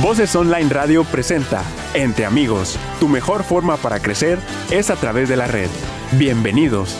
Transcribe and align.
Voces 0.00 0.34
Online 0.36 0.70
Radio 0.70 1.04
presenta 1.04 1.62
Entre 1.92 2.24
Amigos. 2.24 2.78
Tu 2.98 3.08
mejor 3.08 3.44
forma 3.44 3.76
para 3.76 4.00
crecer 4.00 4.38
es 4.70 4.88
a 4.88 4.96
través 4.96 5.28
de 5.28 5.36
la 5.36 5.46
red. 5.46 5.68
Bienvenidos. 6.12 6.96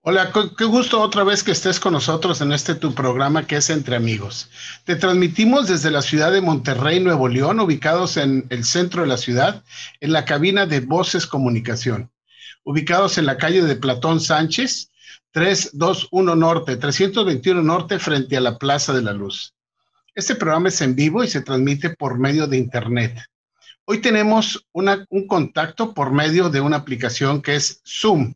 Hola, 0.00 0.32
qué 0.56 0.64
gusto 0.64 1.02
otra 1.02 1.24
vez 1.24 1.44
que 1.44 1.52
estés 1.52 1.78
con 1.78 1.92
nosotros 1.92 2.40
en 2.40 2.52
este 2.52 2.74
tu 2.74 2.94
programa 2.94 3.46
que 3.46 3.56
es 3.56 3.68
Entre 3.68 3.96
Amigos. 3.96 4.48
Te 4.84 4.96
transmitimos 4.96 5.68
desde 5.68 5.90
la 5.90 6.00
ciudad 6.00 6.32
de 6.32 6.40
Monterrey, 6.40 7.00
Nuevo 7.00 7.28
León, 7.28 7.60
ubicados 7.60 8.16
en 8.16 8.46
el 8.48 8.64
centro 8.64 9.02
de 9.02 9.08
la 9.08 9.18
ciudad, 9.18 9.62
en 10.00 10.12
la 10.12 10.24
cabina 10.24 10.64
de 10.64 10.80
Voces 10.80 11.26
Comunicación, 11.26 12.10
ubicados 12.64 13.18
en 13.18 13.26
la 13.26 13.36
calle 13.36 13.60
de 13.62 13.76
Platón 13.76 14.20
Sánchez, 14.20 14.90
321 15.32 16.34
Norte, 16.34 16.78
321 16.78 17.62
Norte, 17.62 17.98
frente 17.98 18.38
a 18.38 18.40
la 18.40 18.56
Plaza 18.56 18.94
de 18.94 19.02
la 19.02 19.12
Luz. 19.12 19.52
Este 20.18 20.34
programa 20.34 20.68
es 20.68 20.80
en 20.80 20.96
vivo 20.96 21.22
y 21.22 21.28
se 21.28 21.42
transmite 21.42 21.90
por 21.90 22.18
medio 22.18 22.48
de 22.48 22.56
Internet. 22.56 23.22
Hoy 23.84 24.00
tenemos 24.00 24.66
un 24.72 25.28
contacto 25.28 25.94
por 25.94 26.10
medio 26.10 26.50
de 26.50 26.60
una 26.60 26.78
aplicación 26.78 27.40
que 27.40 27.54
es 27.54 27.80
Zoom 27.86 28.34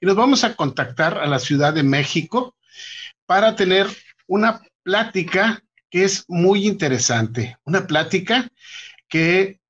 y 0.00 0.06
nos 0.06 0.16
vamos 0.16 0.42
a 0.42 0.56
contactar 0.56 1.18
a 1.18 1.26
la 1.26 1.38
Ciudad 1.38 1.74
de 1.74 1.82
México 1.82 2.56
para 3.26 3.54
tener 3.56 3.88
una 4.26 4.62
plática 4.82 5.62
que 5.90 6.04
es 6.04 6.24
muy 6.28 6.66
interesante, 6.66 7.58
una 7.64 7.86
plática 7.86 8.48
que 9.06 9.60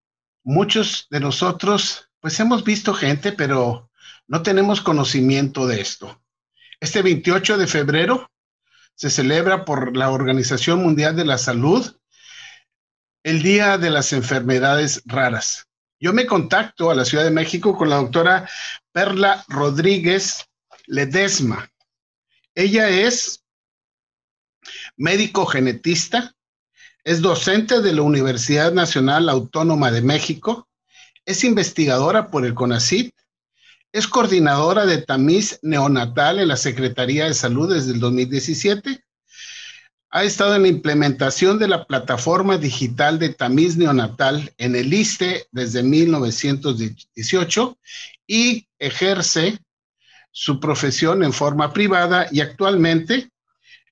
muchos 0.45 1.09
de 1.11 1.19
nosotros 1.19 2.09
pues 2.21 2.39
hemos 2.39 2.63
visto 2.63 2.95
gente, 2.95 3.33
pero 3.33 3.91
no 4.29 4.43
tenemos 4.43 4.81
conocimiento 4.81 5.67
de 5.67 5.81
esto. 5.81 6.23
Este 6.79 7.03
28 7.03 7.59
de 7.59 7.67
febrero 7.67 8.31
se 8.99 9.11
celebra 9.11 9.65
por 9.65 9.97
la 9.97 10.11
Organización 10.11 10.83
Mundial 10.83 11.15
de 11.15 11.25
la 11.25 11.39
Salud 11.39 11.97
el 13.23 13.43
Día 13.43 13.79
de 13.79 13.91
las 13.91 14.13
Enfermedades 14.13 15.03
Raras. 15.07 15.69
Yo 16.01 16.13
me 16.13 16.27
contacto 16.27 16.91
a 16.91 16.97
la 16.97 17.05
Ciudad 17.05 17.23
de 17.23 17.31
México 17.31 17.77
con 17.77 17.91
la 17.91 17.97
doctora 17.97 18.49
Perla 18.91 19.45
Rodríguez 19.47 20.47
Ledesma. 20.87 21.71
Ella 22.57 22.89
es 22.89 23.45
médico 24.97 25.47
genetista, 25.47 26.35
es 27.05 27.21
docente 27.21 27.81
de 27.81 27.93
la 27.93 28.03
Universidad 28.03 28.73
Nacional 28.73 29.29
Autónoma 29.29 29.93
de 29.93 30.03
México, 30.03 30.69
es 31.25 31.45
investigadora 31.45 32.29
por 32.29 32.45
el 32.45 32.55
CONACYT 32.55 33.15
es 33.93 34.07
coordinadora 34.07 34.87
de 34.87 35.03
tamiz 35.03 35.59
neonatal 35.63 36.39
en 36.39 36.49
la 36.49 36.57
Secretaría 36.57 37.27
de 37.27 37.35
Salud 37.35 37.73
desde 37.73 37.93
el 37.93 38.01
2017. 38.01 39.05
Ha 40.11 40.25
estado 40.25 40.55
en 40.57 40.63
la 40.63 40.69
implementación 40.69 41.59
de 41.59 41.69
la 41.69 41.87
plataforma 41.87 42.57
digital 42.57 43.19
de 43.19 43.31
tamiz 43.31 43.77
neonatal 43.77 44.53
en 44.57 44.75
el 44.77 44.93
ISTE 44.93 45.47
desde 45.53 45.83
1918 45.83 47.79
y 48.27 48.69
ejerce 48.79 49.59
su 50.31 50.61
profesión 50.61 51.23
en 51.25 51.33
forma 51.33 51.73
privada 51.73 52.29
y 52.31 52.41
actualmente 52.41 53.31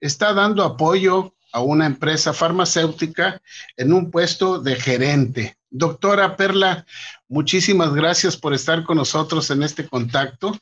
está 0.00 0.32
dando 0.32 0.62
apoyo 0.62 1.34
a 1.52 1.60
una 1.60 1.86
empresa 1.86 2.32
farmacéutica 2.32 3.40
en 3.76 3.92
un 3.92 4.10
puesto 4.10 4.60
de 4.60 4.76
gerente. 4.76 5.55
Doctora 5.70 6.36
Perla, 6.36 6.86
muchísimas 7.28 7.92
gracias 7.92 8.36
por 8.36 8.54
estar 8.54 8.84
con 8.84 8.96
nosotros 8.96 9.50
en 9.50 9.62
este 9.62 9.88
contacto 9.88 10.52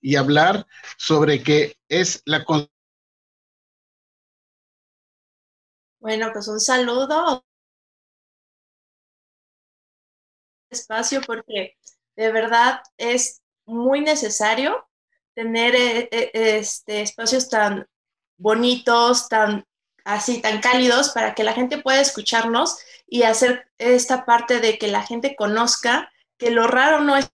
y 0.00 0.16
hablar 0.16 0.66
sobre 0.98 1.42
qué 1.42 1.78
es 1.88 2.22
la... 2.26 2.44
Bueno, 5.98 6.30
pues 6.32 6.48
un 6.48 6.60
saludo. 6.60 7.44
Espacio 10.70 11.20
porque 11.26 11.76
de 12.16 12.32
verdad 12.32 12.80
es 12.96 13.42
muy 13.64 14.02
necesario 14.02 14.86
tener 15.34 15.74
eh, 15.74 16.08
eh, 16.12 16.30
este, 16.58 17.02
espacios 17.02 17.48
tan 17.48 17.86
bonitos, 18.36 19.28
tan 19.28 19.64
así 20.14 20.40
tan 20.40 20.60
cálidos 20.60 21.10
para 21.10 21.34
que 21.34 21.44
la 21.44 21.52
gente 21.52 21.78
pueda 21.78 22.00
escucharnos 22.00 22.78
y 23.06 23.22
hacer 23.22 23.68
esta 23.78 24.24
parte 24.24 24.60
de 24.60 24.78
que 24.78 24.88
la 24.88 25.02
gente 25.02 25.34
conozca 25.36 26.10
que 26.38 26.50
lo 26.50 26.66
raro 26.66 27.00
no 27.00 27.16
es 27.16 27.30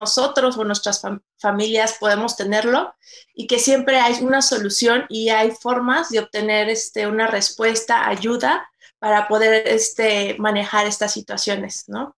nosotros 0.00 0.56
o 0.56 0.64
nuestras 0.64 1.02
familias 1.38 1.96
podemos 2.00 2.36
tenerlo 2.36 2.94
y 3.34 3.46
que 3.46 3.58
siempre 3.58 4.00
hay 4.00 4.22
una 4.22 4.40
solución 4.40 5.04
y 5.10 5.28
hay 5.28 5.50
formas 5.50 6.08
de 6.08 6.20
obtener 6.20 6.70
este, 6.70 7.06
una 7.06 7.26
respuesta, 7.26 8.08
ayuda 8.08 8.66
para 8.98 9.28
poder 9.28 9.68
este, 9.68 10.36
manejar 10.38 10.86
estas 10.86 11.12
situaciones, 11.12 11.84
¿no? 11.86 12.16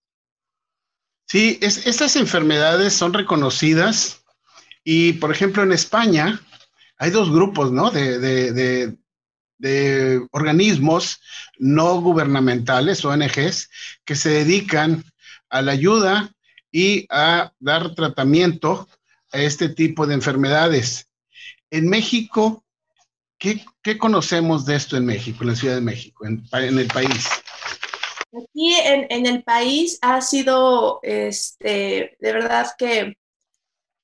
Sí, 1.26 1.58
estas 1.62 2.16
enfermedades 2.16 2.92
son 2.92 3.12
reconocidas 3.12 4.22
y, 4.84 5.14
por 5.14 5.32
ejemplo, 5.32 5.62
en 5.62 5.72
España, 5.72 6.40
hay 7.02 7.10
dos 7.10 7.32
grupos, 7.32 7.72
¿no? 7.72 7.90
De, 7.90 8.96
organismos 10.30 11.20
no 11.58 12.00
gubernamentales, 12.00 13.04
ONGs, 13.04 13.70
que 14.04 14.14
se 14.14 14.30
dedican 14.30 15.04
a 15.48 15.62
la 15.62 15.72
ayuda 15.72 16.32
y 16.70 17.06
a 17.10 17.52
dar 17.58 17.96
tratamiento 17.96 18.88
a 19.32 19.38
este 19.38 19.68
tipo 19.68 20.06
de 20.06 20.14
enfermedades. 20.14 21.08
En 21.70 21.88
México, 21.88 22.64
¿qué, 23.36 23.64
conocemos 23.98 24.64
de 24.64 24.76
esto 24.76 24.96
en 24.96 25.04
México, 25.04 25.42
en 25.42 25.48
la 25.48 25.56
Ciudad 25.56 25.74
de 25.74 25.80
México, 25.80 26.24
en, 26.24 26.44
el 26.52 26.86
país? 26.86 27.28
Aquí 28.32 28.74
en, 28.84 29.26
el 29.26 29.42
país 29.42 29.98
ha 30.02 30.20
sido, 30.20 31.00
este, 31.02 32.16
de 32.20 32.32
verdad 32.32 32.68
que 32.78 33.16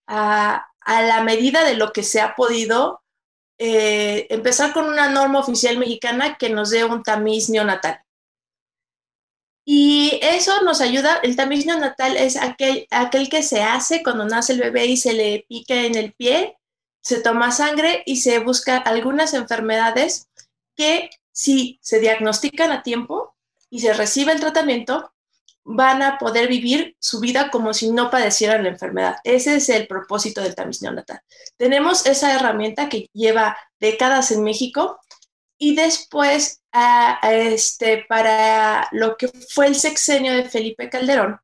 ah, 0.08 0.64
a 0.88 1.02
la 1.02 1.22
medida 1.22 1.64
de 1.64 1.74
lo 1.74 1.92
que 1.92 2.02
se 2.02 2.18
ha 2.18 2.34
podido, 2.34 3.02
eh, 3.58 4.26
empezar 4.30 4.72
con 4.72 4.86
una 4.86 5.10
norma 5.10 5.38
oficial 5.38 5.76
mexicana 5.76 6.38
que 6.38 6.48
nos 6.48 6.70
dé 6.70 6.82
un 6.84 7.02
tamiz 7.02 7.50
neonatal. 7.50 8.00
Y 9.66 10.18
eso 10.22 10.62
nos 10.62 10.80
ayuda, 10.80 11.20
el 11.22 11.36
tamiz 11.36 11.66
neonatal 11.66 12.16
es 12.16 12.38
aquel, 12.38 12.86
aquel 12.90 13.28
que 13.28 13.42
se 13.42 13.62
hace 13.62 14.02
cuando 14.02 14.24
nace 14.24 14.54
el 14.54 14.60
bebé 14.60 14.86
y 14.86 14.96
se 14.96 15.12
le 15.12 15.44
pica 15.46 15.74
en 15.74 15.94
el 15.94 16.14
pie, 16.14 16.56
se 17.02 17.20
toma 17.20 17.52
sangre 17.52 18.02
y 18.06 18.16
se 18.16 18.38
busca 18.38 18.78
algunas 18.78 19.34
enfermedades 19.34 20.30
que 20.74 21.10
si 21.32 21.78
se 21.82 22.00
diagnostican 22.00 22.72
a 22.72 22.82
tiempo 22.82 23.36
y 23.68 23.80
se 23.80 23.92
recibe 23.92 24.32
el 24.32 24.40
tratamiento, 24.40 25.12
van 25.70 26.00
a 26.02 26.16
poder 26.16 26.48
vivir 26.48 26.96
su 26.98 27.20
vida 27.20 27.50
como 27.50 27.74
si 27.74 27.90
no 27.90 28.10
padecieran 28.10 28.62
la 28.62 28.70
enfermedad. 28.70 29.16
Ese 29.22 29.56
es 29.56 29.68
el 29.68 29.86
propósito 29.86 30.40
del 30.40 30.54
tamiz 30.54 30.80
neonatal. 30.80 31.20
Tenemos 31.58 32.06
esa 32.06 32.34
herramienta 32.34 32.88
que 32.88 33.10
lleva 33.12 33.58
décadas 33.78 34.30
en 34.30 34.42
México 34.42 34.98
y 35.58 35.74
después, 35.74 36.62
este, 37.22 38.06
para 38.08 38.88
lo 38.92 39.18
que 39.18 39.28
fue 39.28 39.66
el 39.66 39.74
sexenio 39.74 40.32
de 40.32 40.48
Felipe 40.48 40.88
Calderón, 40.88 41.38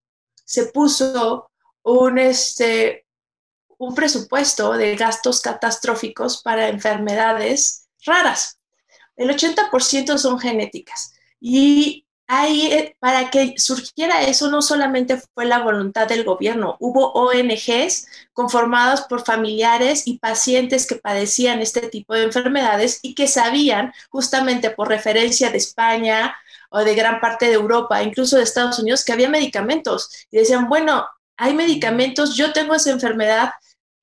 se 0.47 0.67
puso 0.69 1.51
un, 1.83 2.19
este, 2.19 3.05
un 3.77 3.95
presupuesto 3.95 4.73
de 4.73 4.97
gastos 4.97 5.43
catastróficos 5.43 6.41
para 6.43 6.69
enfermedades 6.69 7.89
raras. 8.07 8.59
El 9.17 9.29
80% 9.29 10.17
son 10.17 10.39
genéticas 10.39 11.13
y 11.39 12.04
ahí 12.27 12.67
eh, 12.73 12.97
para 13.01 13.31
que 13.31 13.55
surgiera 13.59 14.23
eso 14.23 14.51
no 14.51 14.63
solamente 14.63 15.21
fue 15.35 15.45
la 15.45 15.61
voluntad 15.63 16.09
del 16.09 16.25
gobierno, 16.25 16.77
hubo 16.81 17.13
ONGs 17.13 18.07
conformadas 18.33 19.03
por 19.03 19.25
familiares 19.25 20.07
y 20.07 20.19
pacientes 20.19 20.87
que 20.87 20.97
padecían 20.97 21.61
este 21.61 21.89
tipo 21.89 22.15
de 22.15 22.25
enfermedades 22.25 23.01
y 23.03 23.15
que 23.15 23.29
sabían 23.29 23.93
justamente 24.11 24.71
por 24.71 24.89
referencia 24.89 25.51
de 25.51 25.59
España 25.59 26.35
o 26.71 26.81
de 26.81 26.95
gran 26.95 27.21
parte 27.21 27.47
de 27.47 27.55
Europa, 27.55 28.03
incluso 28.03 28.37
de 28.37 28.43
Estados 28.43 28.79
Unidos, 28.79 29.05
que 29.05 29.13
había 29.13 29.29
medicamentos 29.29 30.27
y 30.31 30.39
decían, 30.39 30.69
bueno, 30.69 31.07
hay 31.37 31.55
medicamentos, 31.55 32.37
yo 32.37 32.53
tengo 32.53 32.75
esa 32.75 32.91
enfermedad, 32.91 33.53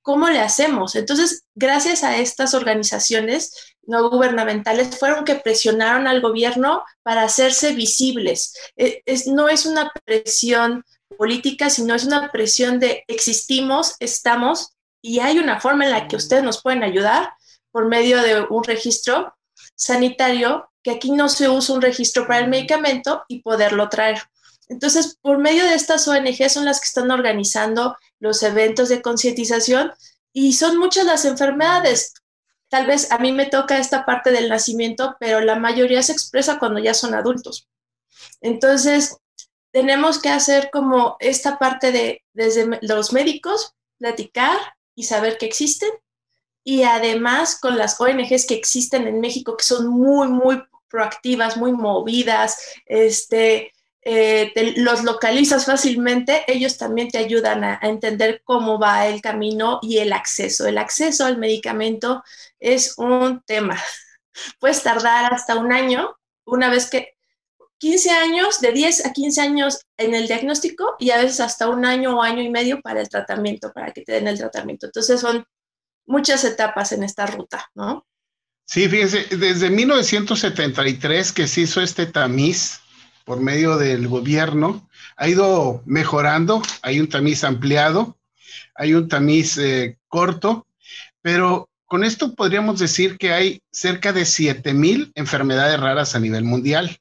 ¿cómo 0.01 0.29
le 0.29 0.39
hacemos? 0.39 0.95
Entonces, 0.95 1.43
gracias 1.55 2.03
a 2.03 2.17
estas 2.17 2.53
organizaciones, 2.53 3.70
no 3.83 4.09
gubernamentales 4.09 4.97
fueron 4.97 5.25
que 5.25 5.35
presionaron 5.35 6.07
al 6.07 6.21
gobierno 6.21 6.83
para 7.03 7.23
hacerse 7.23 7.73
visibles. 7.73 8.53
E, 8.75 9.01
es, 9.05 9.27
no 9.27 9.49
es 9.49 9.65
una 9.65 9.91
presión 10.05 10.83
política, 11.17 11.69
sino 11.69 11.95
es 11.95 12.05
una 12.05 12.31
presión 12.31 12.79
de 12.79 13.03
existimos, 13.07 13.95
estamos 13.99 14.73
y 15.01 15.19
hay 15.19 15.39
una 15.39 15.59
forma 15.59 15.85
en 15.85 15.91
la 15.91 16.07
que 16.07 16.15
ustedes 16.15 16.43
nos 16.43 16.61
pueden 16.61 16.83
ayudar 16.83 17.33
por 17.71 17.87
medio 17.87 18.21
de 18.21 18.41
un 18.49 18.63
registro 18.63 19.33
sanitario, 19.75 20.69
que 20.83 20.91
aquí 20.91 21.11
no 21.11 21.29
se 21.29 21.49
usa 21.49 21.75
un 21.75 21.81
registro 21.81 22.27
para 22.27 22.39
el 22.39 22.49
medicamento 22.49 23.23
y 23.27 23.41
poderlo 23.41 23.89
traer. 23.89 24.21
Entonces, 24.67 25.17
por 25.21 25.37
medio 25.37 25.63
de 25.65 25.73
estas 25.73 26.07
ONG 26.07 26.49
son 26.49 26.65
las 26.65 26.79
que 26.79 26.85
están 26.85 27.11
organizando 27.11 27.95
los 28.19 28.41
eventos 28.43 28.89
de 28.89 29.01
concientización 29.01 29.91
y 30.33 30.53
son 30.53 30.77
muchas 30.77 31.05
las 31.05 31.25
enfermedades 31.25 32.13
tal 32.71 32.87
vez 32.87 33.11
a 33.11 33.17
mí 33.17 33.33
me 33.33 33.47
toca 33.47 33.77
esta 33.77 34.05
parte 34.05 34.31
del 34.31 34.47
nacimiento, 34.47 35.17
pero 35.19 35.41
la 35.41 35.55
mayoría 35.55 36.01
se 36.01 36.13
expresa 36.13 36.57
cuando 36.57 36.79
ya 36.79 36.93
son 36.93 37.13
adultos. 37.13 37.67
Entonces, 38.39 39.17
tenemos 39.71 40.19
que 40.19 40.29
hacer 40.29 40.69
como 40.71 41.17
esta 41.19 41.59
parte 41.59 41.91
de, 41.91 42.23
desde 42.31 42.79
los 42.81 43.11
médicos, 43.11 43.75
platicar 43.97 44.57
y 44.95 45.03
saber 45.03 45.37
que 45.37 45.47
existen. 45.47 45.89
Y 46.63 46.83
además 46.83 47.59
con 47.59 47.77
las 47.77 47.99
ONGs 47.99 48.45
que 48.47 48.55
existen 48.55 49.05
en 49.05 49.19
México, 49.19 49.57
que 49.57 49.65
son 49.65 49.87
muy, 49.87 50.29
muy 50.29 50.63
proactivas, 50.87 51.57
muy 51.57 51.73
movidas, 51.73 52.57
este, 52.85 53.73
eh, 54.03 54.73
los 54.77 55.03
localizas 55.03 55.65
fácilmente, 55.65 56.43
ellos 56.47 56.77
también 56.77 57.09
te 57.09 57.19
ayudan 57.19 57.63
a, 57.63 57.79
entender 57.83 58.41
cómo 58.43 58.79
va 58.79 59.07
el 59.07 59.21
camino 59.21 59.79
y 59.81 59.99
el 59.99 60.11
acceso. 60.13 60.65
El 60.65 60.77
acceso 60.77 61.25
al 61.25 61.37
medicamento 61.37 62.23
es 62.59 62.97
un 62.97 63.41
tema. 63.45 63.79
Puedes 64.59 64.81
tardar 64.81 65.33
hasta 65.33 65.55
un 65.55 65.71
año, 65.71 66.15
una 66.45 66.69
vez 66.69 66.89
que 66.89 67.15
15 67.77 68.09
años, 68.11 68.59
de 68.59 68.71
10 68.71 69.05
a 69.07 69.13
15 69.13 69.41
años 69.41 69.79
en 69.97 70.13
el 70.13 70.27
diagnóstico 70.27 70.95
y 70.99 71.09
a 71.09 71.17
veces 71.17 71.39
hasta 71.39 71.67
un 71.67 71.83
año 71.83 72.17
o 72.17 72.21
año 72.21 72.41
y 72.43 72.49
medio 72.49 72.79
para 72.81 73.01
el 73.01 73.09
tratamiento, 73.09 73.71
para 73.73 73.91
que 73.91 74.01
te 74.01 74.13
den 74.13 74.27
el 74.27 74.37
tratamiento. 74.37 74.85
Entonces 74.85 75.19
son 75.19 75.45
muchas 76.05 76.43
etapas 76.43 76.91
en 76.91 77.03
esta 77.03 77.25
ruta, 77.25 77.69
¿no? 77.73 78.05
Sí, 78.65 78.87
fíjense, 78.87 79.25
desde 79.35 79.69
1973 79.69 81.31
que 81.33 81.47
se 81.47 81.61
hizo 81.61 81.81
este 81.81 82.05
tamiz, 82.05 82.79
por 83.25 83.39
medio 83.39 83.77
del 83.77 84.07
gobierno, 84.07 84.89
ha 85.15 85.27
ido 85.27 85.81
mejorando, 85.85 86.61
hay 86.81 86.99
un 86.99 87.09
tamiz 87.09 87.43
ampliado, 87.43 88.17
hay 88.75 88.93
un 88.93 89.07
tamiz 89.07 89.57
eh, 89.57 89.97
corto, 90.07 90.67
pero 91.21 91.69
con 91.85 92.03
esto 92.03 92.35
podríamos 92.35 92.79
decir 92.79 93.17
que 93.17 93.33
hay 93.33 93.61
cerca 93.71 94.13
de 94.13 94.21
7.000 94.21 95.11
enfermedades 95.15 95.79
raras 95.79 96.15
a 96.15 96.19
nivel 96.19 96.43
mundial. 96.43 96.97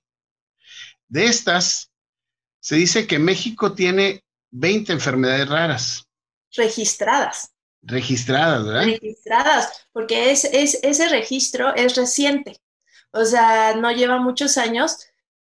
De 1.09 1.27
estas, 1.27 1.91
se 2.61 2.77
dice 2.77 3.07
que 3.07 3.19
México 3.19 3.73
tiene 3.73 4.25
20 4.51 4.93
enfermedades 4.93 5.49
raras. 5.49 6.07
Registradas. 6.55 7.53
Registradas, 7.83 8.67
¿verdad? 8.67 8.85
Registradas, 8.85 9.87
porque 9.93 10.31
es, 10.33 10.45
ese 10.45 11.09
registro 11.09 11.75
es 11.75 11.97
reciente. 11.97 12.61
O 13.13 13.25
sea, 13.25 13.75
no 13.77 13.91
lleva 13.91 14.21
muchos 14.21 14.59
años, 14.59 14.99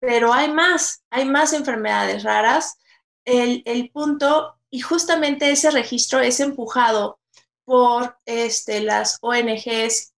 pero 0.06 0.34
hay 0.34 0.52
más, 0.52 1.02
hay 1.10 1.24
más 1.24 1.54
enfermedades 1.54 2.24
raras. 2.24 2.78
El, 3.24 3.90
punto, 3.94 4.60
y 4.70 4.82
justamente 4.82 5.50
ese 5.50 5.72
registro 5.72 6.20
es 6.20 6.42
empujado 6.42 7.22
por 7.64 8.18
este, 8.26 8.82
las 8.82 9.18
ONGs 9.22 10.14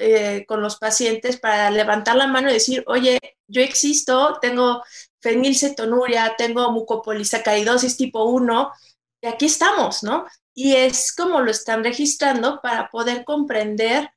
eh, 0.00 0.44
con 0.48 0.60
los 0.60 0.78
pacientes 0.78 1.38
para 1.38 1.70
levantar 1.70 2.16
la 2.16 2.26
mano 2.26 2.50
y 2.50 2.54
decir, 2.54 2.82
oye, 2.88 3.20
yo 3.46 3.62
existo, 3.62 4.38
tengo 4.42 4.82
fenilcetonuria, 5.20 6.34
tengo 6.36 6.72
mucopolisacaridosis 6.72 7.96
tipo 7.96 8.24
1, 8.24 8.72
y 9.22 9.28
aquí 9.28 9.46
estamos, 9.46 10.02
¿no? 10.02 10.26
Y 10.54 10.74
es 10.74 11.14
como 11.14 11.40
lo 11.40 11.52
están 11.52 11.84
registrando 11.84 12.60
para 12.60 12.90
poder 12.90 13.24
comprender 13.24 14.10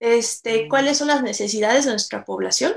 este, 0.00 0.68
cuáles 0.68 0.98
son 0.98 1.08
las 1.08 1.22
necesidades 1.22 1.86
de 1.86 1.92
nuestra 1.92 2.26
población 2.26 2.74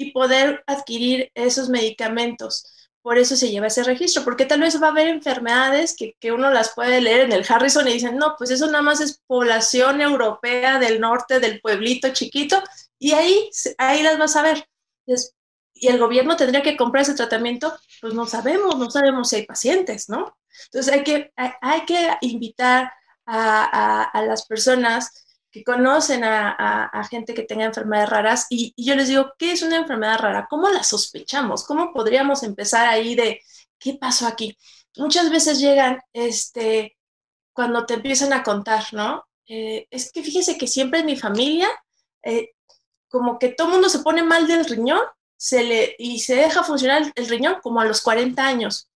y 0.00 0.12
poder 0.12 0.64
adquirir 0.66 1.30
esos 1.34 1.68
medicamentos. 1.68 2.64
Por 3.02 3.18
eso 3.18 3.36
se 3.36 3.50
lleva 3.50 3.66
ese 3.66 3.84
registro, 3.84 4.24
porque 4.24 4.46
tal 4.46 4.60
vez 4.60 4.82
va 4.82 4.88
a 4.88 4.90
haber 4.90 5.08
enfermedades 5.08 5.94
que, 5.94 6.16
que, 6.18 6.32
uno 6.32 6.50
las 6.50 6.74
puede 6.74 7.02
leer 7.02 7.20
en 7.20 7.32
el 7.32 7.44
Harrison 7.46 7.86
y 7.86 7.92
dicen, 7.92 8.16
no, 8.16 8.34
pues 8.38 8.50
eso 8.50 8.66
nada 8.66 8.80
más 8.80 9.00
es 9.02 9.20
población 9.26 10.00
europea 10.00 10.78
del 10.78 11.00
norte, 11.00 11.38
del 11.38 11.60
pueblito 11.60 12.08
chiquito, 12.14 12.62
y 12.98 13.12
ahí, 13.12 13.50
ahí 13.76 14.02
las 14.02 14.18
vas 14.18 14.36
a 14.36 14.42
ver. 14.42 14.66
y 15.74 15.88
el 15.88 15.98
gobierno 15.98 16.36
tendría 16.36 16.62
que 16.62 16.78
comprar 16.78 17.02
ese 17.02 17.14
tratamiento, 17.14 17.74
pues 18.00 18.14
no 18.14 18.26
sabemos, 18.26 18.78
no 18.78 18.90
sabemos 18.90 19.28
si 19.28 19.36
hay 19.36 19.46
pacientes, 19.46 20.08
¿no? 20.08 20.34
Entonces 20.66 20.92
hay 20.94 21.04
que, 21.04 21.32
hay, 21.36 21.84
que 21.84 22.10
invitar 22.22 22.90
a, 23.26 23.64
a, 23.64 24.02
a 24.04 24.22
las 24.22 24.46
personas 24.46 25.12
que 25.50 25.64
conocen 25.64 26.22
a, 26.24 27.08
gente 27.10 27.34
que 27.34 27.42
tenga 27.42 27.64
enfermedades 27.64 28.08
raras 28.10 28.46
y, 28.50 28.72
yo 28.76 28.94
les 28.94 29.08
digo, 29.08 29.32
¿qué 29.38 29.52
es 29.52 29.62
una 29.62 29.76
enfermedad 29.76 30.18
rara? 30.18 30.46
¿Cómo 30.48 30.68
la 30.68 30.84
sospechamos? 30.84 31.64
¿Cómo 31.64 31.92
podríamos 31.92 32.42
empezar 32.42 32.86
ahí 32.86 33.14
de 33.14 33.42
qué 33.78 33.94
pasó 33.94 34.26
aquí? 34.26 34.56
Muchas 34.96 35.30
veces 35.30 35.60
llegan, 35.60 36.00
este, 36.12 36.96
cuando 37.52 37.86
te 37.86 37.94
empiezan 37.94 38.32
a 38.32 38.42
contar, 38.42 38.84
¿no? 38.92 39.24
Eh, 39.46 39.86
es 39.90 40.12
que 40.12 40.22
fíjese 40.22 40.56
que 40.56 40.66
siempre 40.66 41.00
en 41.00 41.06
mi 41.06 41.16
familia, 41.16 41.68
eh, 42.22 42.52
como 43.08 43.38
que 43.38 43.48
todo 43.48 43.68
mundo 43.68 43.88
se 43.88 44.00
pone 44.00 44.22
mal 44.22 44.46
del 44.46 44.64
riñón 44.64 45.00
se 45.36 45.64
le, 45.64 45.96
y 45.98 46.20
se 46.20 46.36
deja 46.36 46.62
funcionar 46.62 47.12
el 47.14 47.28
riñón 47.28 47.56
como 47.62 47.80
a 47.80 47.86
los 47.86 48.02
40 48.02 48.46
años 48.46 48.90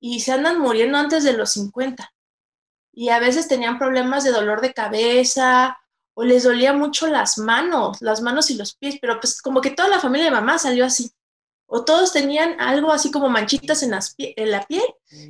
y 0.00 0.20
se 0.20 0.32
andan 0.32 0.58
muriendo 0.58 0.98
antes 0.98 1.22
de 1.22 1.32
los 1.32 1.52
50. 1.52 2.12
Y 2.92 3.10
a 3.10 3.20
veces 3.20 3.46
tenían 3.46 3.78
problemas 3.78 4.24
de 4.24 4.32
dolor 4.32 4.60
de 4.60 4.74
cabeza 4.74 5.78
o 6.18 6.24
les 6.24 6.44
dolía 6.44 6.72
mucho 6.72 7.06
las 7.08 7.36
manos, 7.36 8.00
las 8.00 8.22
manos 8.22 8.50
y 8.50 8.54
los 8.54 8.74
pies, 8.74 8.96
pero 9.02 9.20
pues 9.20 9.42
como 9.42 9.60
que 9.60 9.70
toda 9.70 9.90
la 9.90 10.00
familia 10.00 10.24
de 10.24 10.30
mamá 10.30 10.58
salió 10.58 10.86
así. 10.86 11.12
O 11.66 11.84
todos 11.84 12.14
tenían 12.14 12.58
algo 12.58 12.90
así 12.90 13.10
como 13.10 13.28
manchitas 13.28 13.82
en, 13.82 13.92
en 14.16 14.50
la 14.50 14.62
piel 14.66 14.84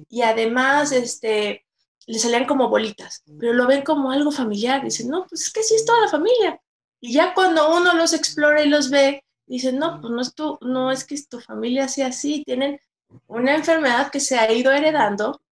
y 0.08 0.22
además 0.22 0.92
este, 0.92 1.66
le 2.06 2.18
salían 2.20 2.46
como 2.46 2.68
bolitas, 2.68 3.24
pero 3.40 3.52
lo 3.52 3.66
ven 3.66 3.82
como 3.82 4.12
algo 4.12 4.30
familiar. 4.30 4.84
Dicen, 4.84 5.08
no, 5.08 5.26
pues 5.28 5.48
es 5.48 5.52
que 5.52 5.64
sí 5.64 5.74
es 5.74 5.84
toda 5.84 6.02
la 6.02 6.08
familia. 6.08 6.60
Y 7.00 7.12
ya 7.12 7.34
cuando 7.34 7.76
uno 7.76 7.92
los 7.94 8.12
explora 8.12 8.62
y 8.62 8.68
los 8.68 8.88
ve, 8.88 9.24
dicen, 9.44 9.78
no, 9.78 10.00
pues 10.00 10.12
no 10.12 10.20
es, 10.20 10.34
tu, 10.34 10.56
no 10.60 10.92
es 10.92 11.04
que 11.04 11.20
tu 11.28 11.40
familia 11.40 11.88
sea 11.88 12.08
así, 12.08 12.44
tienen 12.44 12.78
una 13.26 13.56
enfermedad 13.56 14.12
que 14.12 14.20
se 14.20 14.38
ha 14.38 14.52
ido 14.52 14.70
heredando 14.70 15.42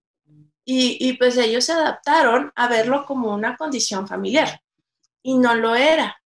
y, 0.64 0.96
y 1.00 1.14
pues 1.14 1.36
ellos 1.38 1.64
se 1.64 1.72
adaptaron 1.72 2.52
a 2.54 2.68
verlo 2.68 3.04
como 3.04 3.34
una 3.34 3.56
condición 3.56 4.06
familiar 4.06 4.60
y 5.24 5.38
no 5.38 5.56
lo 5.56 5.74
era. 5.74 6.20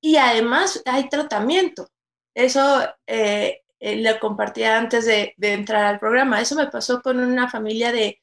Y 0.00 0.16
además 0.16 0.82
hay 0.86 1.10
tratamiento. 1.10 1.88
Eso 2.34 2.82
eh, 3.06 3.60
eh, 3.80 3.96
lo 3.96 4.18
compartía 4.20 4.78
antes 4.78 5.04
de, 5.04 5.34
entrar 5.40 5.84
al 5.84 5.98
programa. 5.98 6.40
Eso 6.40 6.54
me 6.54 6.68
pasó 6.68 7.02
con 7.02 7.20
una 7.20 7.50
familia 7.50 7.92
de, 7.92 8.22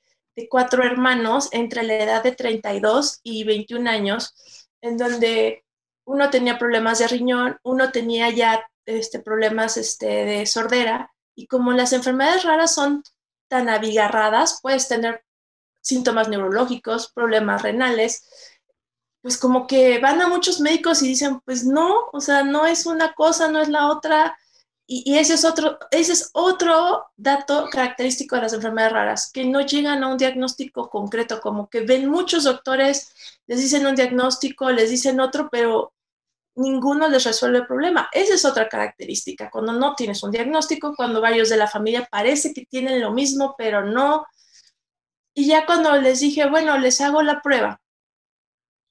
cuatro 0.49 0.83
hermanos 0.83 1.49
entre 1.51 1.81
la 1.81 1.95
edad 1.95 2.23
de 2.23 2.31
32 2.31 3.21
y 3.23 3.43
21 3.43 3.89
años, 3.89 4.35
en 4.81 4.95
donde 4.95 5.65
uno 6.05 6.29
tenía 6.29 6.59
problemas 6.59 6.99
de 6.99 7.07
riñón, 7.07 7.57
uno 7.63 7.91
tenía 7.91 8.29
ya 8.29 8.63
este, 8.85 9.19
problemas 9.19 9.77
este, 9.77 10.05
de 10.05 10.45
sordera, 10.45 11.11
y 11.35 11.47
como 11.47 11.71
las 11.71 11.91
enfermedades 11.91 12.43
raras 12.43 12.75
son 12.75 13.01
tan 13.47 13.67
abigarradas, 13.67 14.59
puedes 14.61 14.87
tener 14.87 15.23
síntomas 15.81 16.29
neurológicos, 16.29 17.11
problemas 17.11 17.63
renales, 17.63 18.27
pues 19.27 19.37
como 19.37 19.67
que 19.67 19.99
van 19.99 20.21
a 20.21 20.29
muchos 20.29 20.61
médicos 20.61 21.01
y 21.03 21.09
dicen, 21.09 21.41
pues 21.41 21.65
no, 21.65 22.05
o 22.13 22.21
sea, 22.21 22.45
no 22.45 22.65
es 22.65 22.85
una 22.85 23.13
cosa, 23.13 23.51
no 23.51 23.59
es 23.59 23.67
la 23.67 23.89
otra. 23.91 24.37
Y, 24.87 25.17
ese, 25.17 25.33
es 25.33 25.43
otro, 25.43 25.77
ese 25.91 26.13
es 26.13 26.29
otro 26.31 27.07
dato 27.17 27.67
característico 27.69 28.37
de 28.37 28.43
las 28.43 28.53
enfermedades 28.53 28.93
raras, 28.93 29.31
que 29.33 29.43
no 29.43 29.59
llegan 29.59 30.01
a 30.01 30.07
un 30.07 30.17
diagnóstico 30.17 30.89
concreto, 30.89 31.41
como 31.41 31.69
que 31.69 31.81
ven 31.81 32.07
muchos 32.09 32.45
doctores, 32.45 33.11
les 33.47 33.59
dicen 33.59 33.85
un 33.85 33.95
diagnóstico, 33.95 34.71
les 34.71 34.91
dicen 34.91 35.19
otro, 35.19 35.49
pero 35.51 35.93
ninguno 36.55 37.09
les 37.09 37.25
resuelve 37.25 37.57
el 37.57 37.67
problema. 37.67 38.07
Esa 38.13 38.33
es 38.35 38.45
otra 38.45 38.69
característica, 38.69 39.49
cuando 39.49 39.73
no 39.73 39.93
tienes 39.95 40.23
un 40.23 40.31
diagnóstico, 40.31 40.95
cuando 40.95 41.19
varios 41.19 41.49
de 41.49 41.57
la 41.57 41.67
familia 41.67 42.07
parece 42.09 42.53
que 42.53 42.65
tienen 42.65 43.01
lo 43.01 43.11
mismo, 43.11 43.55
pero 43.57 43.83
no. 43.83 44.25
Y 45.33 45.47
ya 45.47 45.65
cuando 45.65 45.97
les 45.97 46.21
dije, 46.21 46.47
bueno, 46.49 46.77
les 46.77 47.01
hago 47.01 47.21
la 47.23 47.41
prueba, 47.41 47.81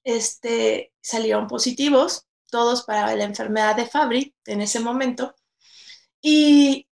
este, 0.07 0.93
salieron 1.01 1.47
positivos, 1.47 2.27
todos 2.49 2.83
para 2.83 3.13
la 3.15 3.25
enfermedad 3.25 3.75
de 3.75 3.85
Fabry 3.85 4.33
en 4.45 4.61
ese 4.61 4.79
momento. 4.79 5.35
Y, 6.21 6.87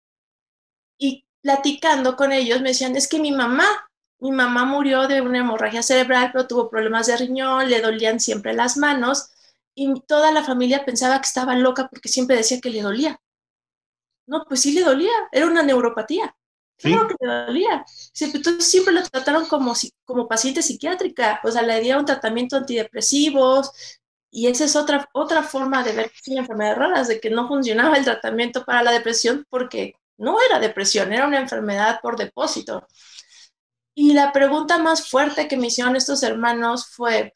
y 0.97 1.25
platicando 1.41 2.17
con 2.17 2.33
ellos 2.33 2.61
me 2.61 2.69
decían, 2.69 2.95
es 2.97 3.07
que 3.07 3.19
mi 3.19 3.31
mamá, 3.31 3.89
mi 4.19 4.31
mamá 4.33 4.65
murió 4.65 5.07
de 5.07 5.21
una 5.21 5.39
hemorragia 5.39 5.81
cerebral, 5.81 6.31
pero 6.33 6.45
tuvo 6.45 6.69
problemas 6.69 7.07
de 7.07 7.15
riñón, 7.15 7.69
le 7.69 7.81
dolían 7.81 8.19
siempre 8.19 8.53
las 8.53 8.75
manos 8.75 9.29
y 9.73 9.93
toda 10.01 10.33
la 10.33 10.43
familia 10.43 10.83
pensaba 10.83 11.19
que 11.21 11.27
estaba 11.27 11.55
loca 11.55 11.87
porque 11.89 12.09
siempre 12.09 12.35
decía 12.35 12.59
que 12.59 12.69
le 12.69 12.81
dolía. 12.81 13.21
No, 14.27 14.43
pues 14.45 14.59
sí 14.61 14.73
le 14.73 14.83
dolía, 14.83 15.13
era 15.31 15.45
una 15.45 15.63
neuropatía. 15.63 16.35
Claro 16.77 17.07
que 17.07 17.15
le 17.19 17.33
dolía. 17.45 17.85
Entonces 18.19 18.65
siempre 18.69 18.93
lo 18.93 19.03
trataron 19.03 19.47
como, 19.47 19.73
como 20.03 20.27
paciente 20.27 20.61
psiquiátrica, 20.61 21.39
o 21.43 21.51
sea, 21.51 21.61
le 21.61 21.79
dieron 21.79 22.05
tratamiento 22.05 22.57
antidepresivos, 22.57 23.71
y 24.29 24.47
esa 24.47 24.65
es 24.65 24.75
otra, 24.75 25.07
otra 25.13 25.43
forma 25.43 25.81
de 25.83 25.93
ver 25.93 26.11
enfermedades 26.27 26.77
raras, 26.77 27.07
de 27.07 27.21
que 27.21 27.29
no 27.29 27.47
funcionaba 27.47 27.95
el 27.95 28.03
tratamiento 28.03 28.65
para 28.65 28.83
la 28.83 28.91
depresión 28.91 29.45
porque 29.49 29.93
no 30.17 30.37
era 30.41 30.59
depresión, 30.59 31.13
era 31.13 31.25
una 31.27 31.39
enfermedad 31.39 31.99
por 32.01 32.17
depósito. 32.17 32.85
Y 33.93 34.13
la 34.13 34.33
pregunta 34.33 34.77
más 34.77 35.09
fuerte 35.09 35.47
que 35.47 35.57
me 35.57 35.67
hicieron 35.67 35.95
estos 35.95 36.21
hermanos 36.23 36.87
fue, 36.87 37.35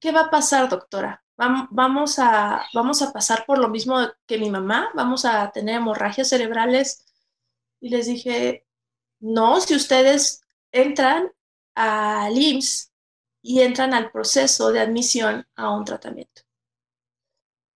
¿qué 0.00 0.12
va 0.12 0.22
a 0.22 0.30
pasar, 0.30 0.68
doctora? 0.68 1.24
vamos 1.36 2.18
a, 2.18 2.64
vamos 2.74 3.02
a 3.02 3.12
pasar 3.12 3.44
por 3.46 3.58
lo 3.58 3.68
mismo 3.68 3.98
que 4.26 4.38
mi 4.38 4.50
mamá, 4.50 4.90
vamos 4.94 5.24
a 5.24 5.50
tener 5.50 5.76
hemorragias 5.76 6.28
cerebrales. 6.28 7.06
Y 7.80 7.88
les 7.88 8.06
dije, 8.06 8.66
no, 9.24 9.58
si 9.58 9.74
ustedes 9.74 10.42
entran 10.70 11.32
al 11.74 12.36
IMSS 12.36 12.92
y 13.40 13.62
entran 13.62 13.94
al 13.94 14.12
proceso 14.12 14.70
de 14.70 14.80
admisión 14.80 15.46
a 15.56 15.74
un 15.74 15.86
tratamiento. 15.86 16.42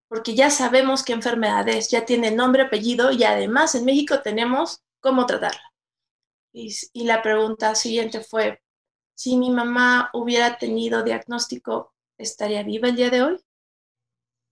Porque 0.07 0.35
ya 0.35 0.51
sabemos 0.51 1.03
qué 1.03 1.13
enfermedad 1.13 1.67
es, 1.67 1.89
ya 1.89 2.05
tiene 2.05 2.29
nombre, 2.29 2.63
apellido 2.63 3.11
y 3.11 3.23
además 3.23 3.73
en 3.73 3.85
México 3.85 4.21
tenemos 4.21 4.83
cómo 4.99 5.25
tratarla. 5.25 5.73
Y, 6.53 6.71
y 6.93 7.05
la 7.05 7.23
pregunta 7.23 7.73
siguiente 7.73 8.21
fue, 8.21 8.61
si 9.15 9.35
mi 9.35 9.49
mamá 9.49 10.11
hubiera 10.13 10.59
tenido 10.59 11.03
diagnóstico, 11.03 11.95
¿estaría 12.19 12.61
viva 12.61 12.89
el 12.89 12.95
día 12.95 13.09
de 13.09 13.23
hoy? 13.23 13.39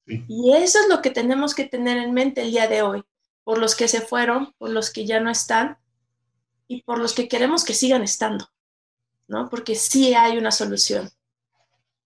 Y 0.08 0.52
eso 0.56 0.80
es 0.80 0.90
lo 0.90 1.04
que 1.04 1.12
tenemos 1.12 1.54
que 1.54 1.66
tener 1.66 1.98
en 1.98 2.14
mente 2.14 2.42
el 2.42 2.50
día 2.50 2.68
de 2.68 2.82
hoy, 2.82 3.04
por 3.44 3.60
los 3.60 3.76
que 3.76 3.88
se 3.88 4.02
fueron, 4.02 4.54
por 4.58 4.72
los 4.72 4.92
que 4.92 5.06
ya 5.06 5.20
no 5.20 5.30
están 5.30 5.78
y 6.68 6.82
por 6.84 7.00
los 7.00 7.14
que 7.14 7.28
queremos 7.28 7.64
que 7.64 7.74
sigan 7.74 8.04
estando, 8.04 8.50
¿no? 9.28 9.50
Porque 9.50 9.76
sí 9.76 10.14
hay 10.14 10.38
una 10.38 10.52
solución. 10.52 11.10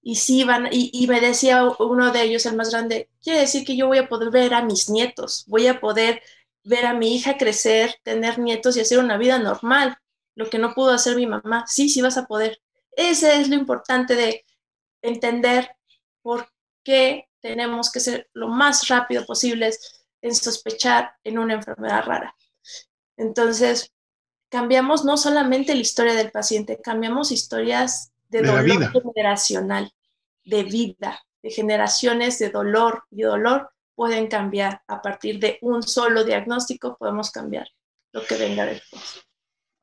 Y 0.04 0.16
sí 0.16 0.44
van, 0.44 0.68
y, 0.72 1.06
me 1.08 1.22
decía 1.22 1.64
uno 1.80 2.12
de 2.12 2.24
ellos, 2.24 2.46
el 2.46 2.56
más 2.56 2.72
grande, 2.72 3.10
quiere 3.22 3.42
decir 3.42 3.66
que 3.66 3.76
yo 3.76 3.88
voy 3.88 4.00
a 4.00 4.10
poder 4.10 4.32
ver 4.32 4.54
a 4.54 4.64
mis 4.64 4.90
nietos, 4.90 5.44
voy 5.48 5.68
a 5.68 5.80
poder 5.80 6.22
ver 6.64 6.86
a 6.86 6.94
mi 6.94 7.16
hija 7.16 7.38
crecer, 7.38 7.96
tener 8.04 8.40
nietos 8.40 8.78
y 8.78 8.82
hacer 8.82 9.00
una 9.00 9.18
vida 9.18 9.38
normal, 9.38 9.98
lo 10.36 10.50
que 10.50 10.58
no 10.58 10.74
pudo 10.74 10.92
hacer 10.92 11.16
mi 11.16 11.28
mamá. 11.28 11.66
Sí, 11.68 11.90
sí 11.90 12.02
vas 12.02 12.18
a 12.18 12.26
poder. 12.26 12.60
Ese 12.92 13.40
es 13.40 13.50
lo 13.50 13.56
importante 13.56 14.16
de 14.16 14.46
entender 15.02 15.70
por 16.22 16.48
qué 16.84 17.30
tenemos 17.40 17.92
que 17.92 18.00
ser 18.00 18.30
lo 18.34 18.48
más 18.48 18.88
rápido 18.88 19.26
posible 19.26 19.72
en 20.22 20.36
sospechar 20.36 21.16
en 21.24 21.40
una 21.40 21.56
enfermedad 21.56 22.06
rara. 22.06 22.36
Entonces, 23.18 23.94
cambiamos 24.52 25.06
no 25.06 25.18
solamente 25.18 25.74
la 25.74 25.82
historia 25.82 26.14
del 26.14 26.30
paciente, 26.30 26.80
cambiamos 26.82 27.32
historias 27.32 28.12
de, 28.30 28.42
dolor 28.44 28.92
generacional, 28.92 29.92
de 30.44 30.64
vida, 30.64 31.22
de 31.42 31.50
generaciones 31.50 32.38
de 32.38 32.50
dolor 32.50 33.06
y 33.10 33.22
dolor 33.22 33.72
pueden 33.96 34.28
cambiar. 34.28 34.82
A 34.88 35.02
partir 35.02 35.40
de 35.40 35.58
un 35.62 35.82
solo 35.84 36.26
diagnóstico 36.26 36.98
podemos 36.98 37.32
cambiar 37.32 37.68
lo 38.12 38.26
que 38.26 38.36
venga 38.36 38.66
después. 38.66 39.22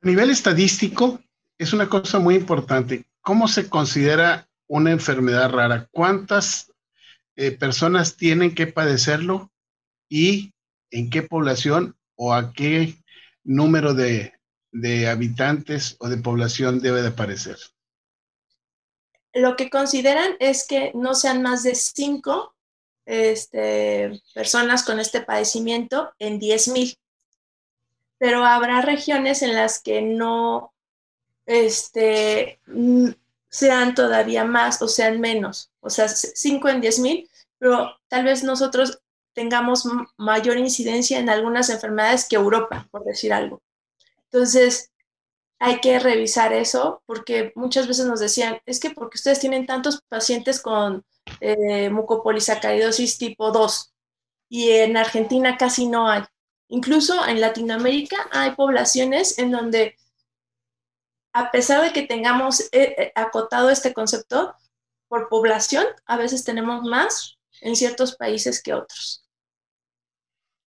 A 0.03 0.07
nivel 0.07 0.31
estadístico, 0.31 1.19
es 1.57 1.73
una 1.73 1.89
cosa 1.89 2.19
muy 2.19 2.35
importante. 2.35 3.07
¿Cómo 3.23 3.49
se 3.49 3.69
considera 3.69 4.49
una 4.67 4.91
enfermedad 4.91 5.51
rara? 5.51 5.89
¿Cuántas 5.91 6.71
eh, 7.37 7.53
personas 7.53 8.17
tienen 8.17 8.55
que 8.55 8.67
padecerlo 8.67 9.51
y 10.11 10.53
en 10.91 11.09
qué 11.09 11.23
población 11.23 11.97
o 12.17 12.35
a 12.35 12.53
qué 12.53 12.97
número 13.45 13.95
de, 13.95 14.38
habitantes 15.09 15.97
o 16.01 16.09
de 16.09 16.19
población 16.19 16.81
debe 16.81 17.03
de 17.03 17.09
aparecer? 17.09 17.57
Lo 19.35 19.57
que 19.57 19.71
consideran 19.71 20.33
es 20.41 20.67
que 20.67 20.93
no 20.95 21.15
sean 21.15 21.43
más 21.43 21.63
de 21.63 21.75
cinco 21.75 22.55
este, 23.07 24.21
personas 24.35 24.85
con 24.85 25.01
este 25.01 25.21
padecimiento 25.21 26.13
en 26.19 26.41
10.000. 26.41 26.97
Pero 28.19 28.45
habrá 28.45 28.83
regiones 28.83 29.43
en 29.43 29.55
las 29.55 29.81
que 29.81 30.03
no 30.03 30.73
este, 31.49 32.61
sean 33.49 33.95
todavía 33.95 34.45
más 34.45 34.81
o 34.83 34.89
sean 34.89 35.21
menos, 35.21 35.73
o 35.81 35.91
sea, 35.91 36.09
5 36.09 36.69
en 36.69 36.81
10 36.81 36.99
mil, 37.01 37.31
pero 37.59 37.91
tal 38.09 38.25
vez 38.25 38.45
nosotros 38.45 39.01
tengamos 39.33 39.89
mayor 40.17 40.59
incidencia 40.59 41.19
en 41.19 41.31
algunas 41.31 41.71
enfermedades 41.71 42.29
que 42.29 42.37
Europa, 42.37 42.87
por 42.91 43.05
decir 43.05 43.33
algo. 43.33 43.63
Entonces, 44.31 44.91
hay 45.59 45.81
que 45.81 45.99
revisar 45.99 46.53
eso 46.53 47.03
porque 47.07 47.53
muchas 47.57 47.89
veces 47.89 48.07
nos 48.07 48.21
decían, 48.21 48.59
es 48.67 48.79
que 48.81 48.91
porque 48.91 49.17
ustedes 49.17 49.41
tienen 49.41 49.67
tantos 49.67 50.03
pacientes 50.09 50.61
con 50.61 51.05
eh, 51.41 51.91
mucopolisacaridosis 51.91 53.19
tipo 53.19 53.51
2 53.51 53.93
y 54.49 54.71
en 54.71 54.97
Argentina 54.97 55.57
casi 55.57 55.87
no 55.89 56.09
hay. 56.09 56.23
Incluso 56.69 57.27
en 57.27 57.41
Latinoamérica 57.41 58.29
hay 58.31 58.53
poblaciones 58.53 59.39
en 59.39 59.51
donde 59.51 59.97
a 61.33 61.51
pesar 61.51 61.83
de 61.83 61.93
que 61.93 62.03
tengamos 62.03 62.61
eh, 62.61 62.95
eh, 62.99 63.13
acotado 63.15 63.71
este 63.71 63.93
concepto 63.93 64.55
por 65.09 65.29
población, 65.29 65.87
a 66.07 66.17
veces 66.17 66.45
tenemos 66.45 66.83
más 66.85 67.39
en 67.61 67.77
ciertos 67.77 68.17
países 68.17 68.63
que 68.63 68.75
otros. 68.75 69.25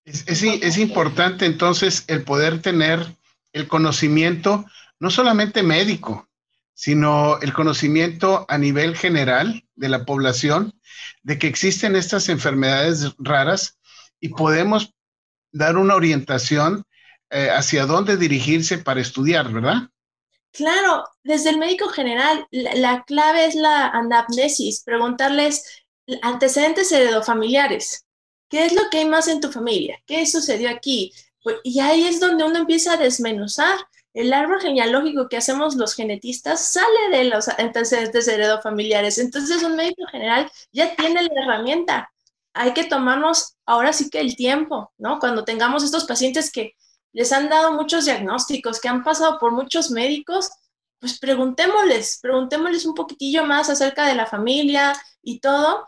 Es, 0.04 0.78
importante 0.78 1.46
entonces 1.46 2.06
el 2.08 2.24
poder 2.24 2.62
tener 2.62 3.16
el 3.54 3.68
conocimiento, 3.68 4.66
no 5.00 5.10
solamente 5.10 5.64
médico, 5.64 6.30
sino 6.74 7.40
el 7.42 7.54
conocimiento 7.54 8.46
a 8.48 8.58
nivel 8.58 8.96
general 8.96 9.64
de 9.76 9.90
la 9.90 10.06
población 10.06 10.80
de 11.24 11.38
que 11.38 11.48
existen 11.48 11.96
estas 11.96 12.30
enfermedades 12.30 13.14
raras 13.20 13.78
y 14.20 14.30
podemos 14.30 14.94
dar 15.52 15.78
una 15.78 15.96
orientación 15.96 16.84
eh, 17.30 17.50
hacia 17.50 17.86
dónde 17.86 18.18
dirigirse 18.18 18.78
para 18.78 19.02
estudiar, 19.02 19.52
¿verdad? 19.52 19.90
Claro, 20.52 21.06
desde 21.24 21.52
el 21.52 21.58
médico 21.58 21.88
general, 21.90 22.46
la, 22.52 23.04
clave 23.06 23.46
es 23.46 23.56
la 23.56 23.88
anamnesis, 23.88 24.84
preguntarles 24.84 25.64
antecedentes 26.22 26.92
heredofamiliares. 26.92 28.06
¿Qué 28.50 28.66
es 28.66 28.74
lo 28.74 28.90
que 28.90 28.98
hay 28.98 29.06
más 29.06 29.30
en 29.30 29.40
tu 29.40 29.50
familia? 29.50 29.98
¿Qué 30.06 30.26
sucedió 30.26 30.70
aquí? 30.70 31.14
Pues, 31.44 31.58
y 31.64 31.80
ahí 31.80 32.06
es 32.06 32.20
donde 32.20 32.44
uno 32.44 32.58
empieza 32.58 32.94
a 32.94 32.98
desmenuzar. 32.98 33.78
El 34.14 34.34
árbol 34.34 34.60
genealógico 34.60 35.30
que 35.30 35.38
hacemos 35.38 35.76
los 35.76 35.96
genetistas 35.96 36.74
sale 36.74 37.10
de 37.12 37.26
los 37.26 37.48
antecedentes 37.48 38.28
heredofamiliares. 38.28 39.18
Entonces, 39.18 39.64
un 39.64 39.76
médico 39.76 40.04
general 40.12 40.52
ya 40.74 40.96
tiene 40.96 41.24
la 41.24 41.42
herramienta. 41.42 42.12
Hay 42.54 42.74
que 42.74 42.84
tomarnos 42.84 43.56
ahora 43.66 43.94
sí 43.94 44.10
que 44.10 44.20
el 44.20 44.36
tiempo, 44.36 44.92
¿no? 44.98 45.20
Cuando 45.20 45.46
tengamos 45.46 45.84
estos 45.84 46.06
pacientes 46.06 46.52
que 46.52 46.76
les 47.14 47.32
han 47.32 47.50
dado 47.50 47.74
muchos 47.74 48.06
diagnósticos, 48.06 48.80
que 48.80 48.90
han 48.90 49.04
pasado 49.04 49.40
por 49.40 49.52
muchos 49.52 49.92
médicos, 49.92 50.52
pues 51.00 51.20
preguntémosles, 51.20 52.20
preguntémosles 52.22 52.86
un 52.86 52.96
poquitillo 52.96 53.44
más 53.46 53.70
acerca 53.70 54.06
de 54.06 54.16
la 54.16 54.28
familia 54.28 54.94
y 55.22 55.40
todo, 55.40 55.88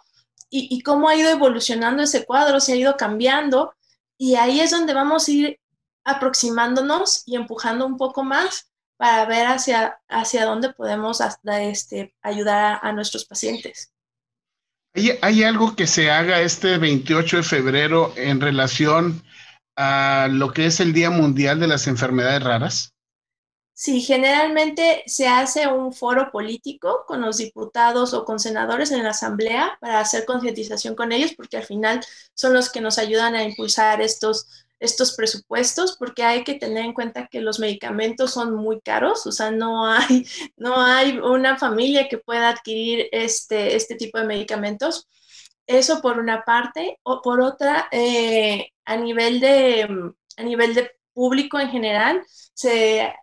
y, 0.55 0.81
cómo 0.81 1.09
ha 1.09 1.15
ido 1.15 1.31
evolucionando 1.31 2.03
ese 2.03 2.25
cuadro, 2.25 2.59
se 2.59 2.73
ha 2.73 2.75
ido 2.75 2.95
cambiando, 2.95 3.73
y 4.17 4.35
ahí 4.35 4.59
es 4.59 4.71
donde 4.71 4.93
vamos 4.93 5.27
a 5.27 5.31
ir 5.31 5.59
aproximándonos 6.05 7.23
y 7.25 7.35
empujando 7.35 7.85
un 7.85 7.97
poco 7.97 8.23
más 8.23 8.71
para 8.97 9.25
ver 9.25 9.47
hacia, 9.47 9.99
hacia 10.07 10.45
dónde 10.45 10.71
podemos 10.71 11.19
este, 11.45 12.13
ayudar 12.21 12.79
a, 12.81 12.91
nuestros 12.91 13.25
pacientes. 13.25 13.91
¿Hay, 14.93 15.17
¿Hay, 15.21 15.43
algo 15.43 15.75
que 15.75 15.87
se 15.87 16.11
haga 16.11 16.41
este 16.41 16.77
28 16.77 17.37
de 17.37 17.43
febrero 17.43 18.13
en 18.15 18.39
relación 18.39 19.23
a 19.75 20.27
lo 20.31 20.53
que 20.53 20.67
es 20.67 20.79
el 20.79 20.93
Día 20.93 21.09
Mundial 21.09 21.59
de 21.59 21.67
las 21.67 21.87
Enfermedades 21.87 22.43
Raras? 22.43 22.92
Sí, 23.75 24.01
generalmente 24.01 25.03
se 25.07 25.27
hace 25.27 25.67
un 25.67 25.93
foro 25.93 26.31
político 26.31 27.05
con 27.07 27.21
los 27.21 27.37
diputados 27.37 28.13
o 28.13 28.23
con 28.23 28.39
senadores 28.39 28.91
en 28.91 29.03
la 29.03 29.09
asamblea 29.11 29.77
para 29.81 29.99
hacer 29.99 30.25
concientización 30.25 30.95
con 30.95 31.11
ellos, 31.11 31.33
porque 31.35 31.57
al 31.57 31.63
final 31.63 31.99
son 32.35 32.53
los 32.53 32.69
que 32.71 32.81
nos 32.81 32.99
ayudan 32.99 33.33
a 33.35 33.43
impulsar 33.43 33.99
estos, 34.01 34.47
estos 34.79 35.15
presupuestos, 35.15 35.97
porque 35.97 36.23
hay 36.23 36.43
que 36.43 36.53
tener 36.55 36.85
en 36.85 36.93
cuenta 36.93 37.27
que 37.27 37.41
los 37.41 37.59
medicamentos 37.59 38.31
son 38.31 38.55
muy 38.55 38.79
caros, 38.79 39.25
o 39.25 39.31
sea, 39.31 39.49
no 39.49 39.87
hay, 39.87 40.25
no 40.55 40.79
hay 40.79 41.17
una 41.17 41.57
familia 41.57 42.07
que 42.07 42.19
pueda 42.19 42.49
adquirir 42.49 43.07
este, 43.11 43.75
este 43.75 43.95
tipo 43.95 44.19
de 44.19 44.25
medicamentos. 44.25 45.07
Eso 45.67 46.01
por 46.01 46.19
una 46.19 46.43
parte, 46.43 46.99
o 47.03 47.21
por 47.21 47.41
otra, 47.41 47.87
eh, 47.91 48.69
a 48.85 48.97
nivel 48.97 49.39
de, 49.39 50.13
a 50.37 50.43
nivel 50.43 50.75
de 50.75 50.91
público 51.13 51.59
en 51.59 51.69
general, 51.69 52.23
se, 52.53 53.13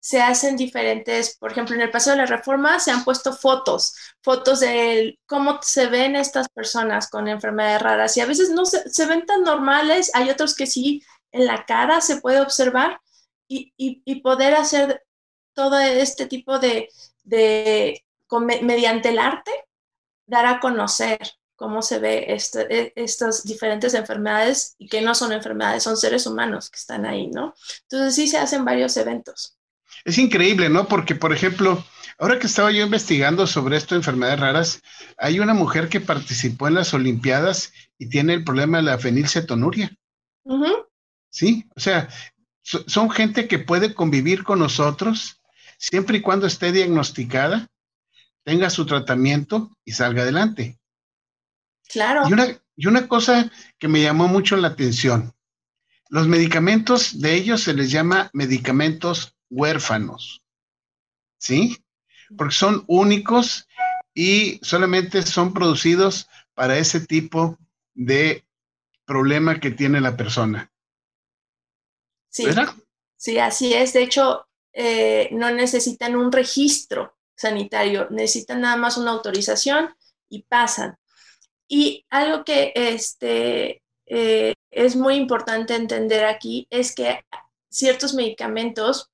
se 0.00 0.22
hacen 0.22 0.56
diferentes, 0.56 1.36
por 1.36 1.52
ejemplo, 1.52 1.74
en 1.74 1.82
el 1.82 1.90
paso 1.90 2.10
de 2.10 2.16
la 2.16 2.26
reforma 2.26 2.80
se 2.80 2.90
han 2.90 3.04
puesto 3.04 3.34
fotos, 3.34 3.94
fotos 4.22 4.60
de 4.60 5.18
cómo 5.26 5.58
se 5.62 5.86
ven 5.86 6.16
estas 6.16 6.48
personas 6.48 7.10
con 7.10 7.28
enfermedades 7.28 7.82
raras 7.82 8.16
y 8.16 8.20
a 8.20 8.26
veces 8.26 8.50
no 8.50 8.64
se, 8.64 9.06
ven 9.06 9.26
tan 9.26 9.42
normales, 9.42 10.10
hay 10.14 10.30
otros 10.30 10.54
que 10.54 10.66
sí 10.66 11.02
en 11.32 11.46
la 11.46 11.66
cara 11.66 12.00
se 12.00 12.20
puede 12.20 12.40
observar 12.40 13.00
y, 13.46 13.72
y, 13.76 14.02
y 14.04 14.22
poder 14.22 14.54
hacer 14.54 15.04
todo 15.52 15.78
este 15.78 16.26
tipo 16.26 16.58
de, 16.58 16.88
de 17.24 18.02
mediante 18.62 19.10
el 19.10 19.18
arte, 19.18 19.52
dar 20.26 20.46
a 20.46 20.60
conocer 20.60 21.18
cómo 21.56 21.82
se 21.82 21.98
ve 21.98 22.24
este, 22.28 22.66
e, 22.74 22.92
estas 22.96 23.44
diferentes 23.44 23.92
enfermedades 23.92 24.76
y 24.78 24.88
que 24.88 25.02
no 25.02 25.14
son 25.14 25.32
enfermedades, 25.32 25.82
son 25.82 25.98
seres 25.98 26.26
humanos 26.26 26.70
que 26.70 26.78
están 26.78 27.04
ahí, 27.04 27.26
¿no? 27.26 27.54
Entonces 27.82 28.14
sí 28.14 28.28
se 28.28 28.38
hacen 28.38 28.64
varios 28.64 28.96
eventos. 28.96 29.59
Es 30.04 30.18
increíble, 30.18 30.68
¿no? 30.68 30.88
Porque, 30.88 31.14
por 31.14 31.32
ejemplo, 31.32 31.84
ahora 32.18 32.38
que 32.38 32.46
estaba 32.46 32.70
yo 32.70 32.84
investigando 32.84 33.46
sobre 33.46 33.76
esto, 33.76 33.94
enfermedades 33.94 34.40
raras, 34.40 34.82
hay 35.18 35.40
una 35.40 35.54
mujer 35.54 35.88
que 35.88 36.00
participó 36.00 36.68
en 36.68 36.74
las 36.74 36.94
Olimpiadas 36.94 37.72
y 37.98 38.08
tiene 38.08 38.34
el 38.34 38.44
problema 38.44 38.78
de 38.78 38.84
la 38.84 38.98
fenilcetonuria. 38.98 39.94
Sí, 41.30 41.68
o 41.76 41.80
sea, 41.80 42.08
son 42.62 43.10
gente 43.10 43.46
que 43.46 43.58
puede 43.58 43.94
convivir 43.94 44.42
con 44.42 44.58
nosotros 44.58 45.40
siempre 45.78 46.18
y 46.18 46.20
cuando 46.20 46.46
esté 46.46 46.72
diagnosticada, 46.72 47.68
tenga 48.44 48.70
su 48.70 48.86
tratamiento 48.86 49.70
y 49.84 49.92
salga 49.92 50.22
adelante. 50.22 50.78
Claro. 51.88 52.28
Y 52.28 52.32
una, 52.32 52.46
y 52.76 52.86
una 52.86 53.08
cosa 53.08 53.50
que 53.78 53.88
me 53.88 54.02
llamó 54.02 54.28
mucho 54.28 54.56
la 54.56 54.68
atención, 54.68 55.32
los 56.08 56.26
medicamentos 56.26 57.20
de 57.20 57.34
ellos 57.34 57.62
se 57.62 57.74
les 57.74 57.90
llama 57.90 58.30
medicamentos 58.32 59.36
huérfanos, 59.50 60.42
¿sí? 61.38 61.76
Porque 62.36 62.54
son 62.54 62.84
únicos 62.86 63.66
y 64.14 64.58
solamente 64.62 65.22
son 65.22 65.52
producidos 65.52 66.28
para 66.54 66.78
ese 66.78 67.00
tipo 67.00 67.58
de 67.94 68.44
problema 69.04 69.58
que 69.60 69.70
tiene 69.70 70.00
la 70.00 70.16
persona. 70.16 70.72
Sí, 72.28 72.44
sí, 73.16 73.38
así 73.38 73.74
es. 73.74 73.92
De 73.92 74.02
hecho, 74.04 74.46
eh, 74.72 75.28
no 75.32 75.50
necesitan 75.50 76.16
un 76.16 76.30
registro 76.30 77.16
sanitario, 77.34 78.06
necesitan 78.10 78.60
nada 78.60 78.76
más 78.76 78.96
una 78.96 79.10
autorización 79.10 79.94
y 80.28 80.42
pasan. 80.42 80.96
Y 81.66 82.04
algo 82.10 82.44
que 82.44 82.72
este, 82.74 83.82
eh, 84.06 84.54
es 84.70 84.96
muy 84.96 85.14
importante 85.14 85.74
entender 85.74 86.24
aquí 86.24 86.66
es 86.70 86.94
que 86.94 87.24
ciertos 87.68 88.14
medicamentos 88.14 89.10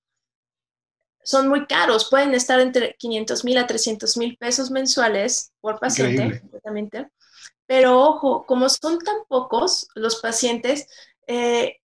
son 1.26 1.48
muy 1.48 1.66
caros, 1.66 2.08
pueden 2.08 2.34
estar 2.34 2.60
entre 2.60 2.94
500 2.94 3.44
mil 3.44 3.58
a 3.58 3.66
300 3.66 4.16
mil 4.16 4.36
pesos 4.36 4.70
mensuales 4.70 5.52
por 5.60 5.80
paciente, 5.80 6.40
pero 7.66 8.00
ojo, 8.00 8.46
como 8.46 8.68
son 8.68 9.00
tan 9.00 9.16
pocos 9.26 9.88
los 9.96 10.20
pacientes, 10.20 10.86
eh, 11.26 11.80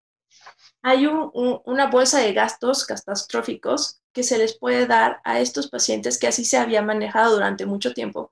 hay 0.81 1.07
una 1.07 1.87
bolsa 1.87 2.19
de 2.19 2.33
gastos 2.33 2.85
catastróficos 2.85 4.01
que 4.11 4.23
se 4.23 4.37
les 4.37 4.57
puede 4.57 4.87
dar 4.87 5.21
a 5.23 5.39
estos 5.39 5.69
pacientes 5.69 6.17
que 6.17 6.27
así 6.27 6.43
se 6.43 6.57
había 6.57 6.81
manejado 6.81 7.33
durante 7.33 7.65
mucho 7.65 7.93
tiempo. 7.93 8.31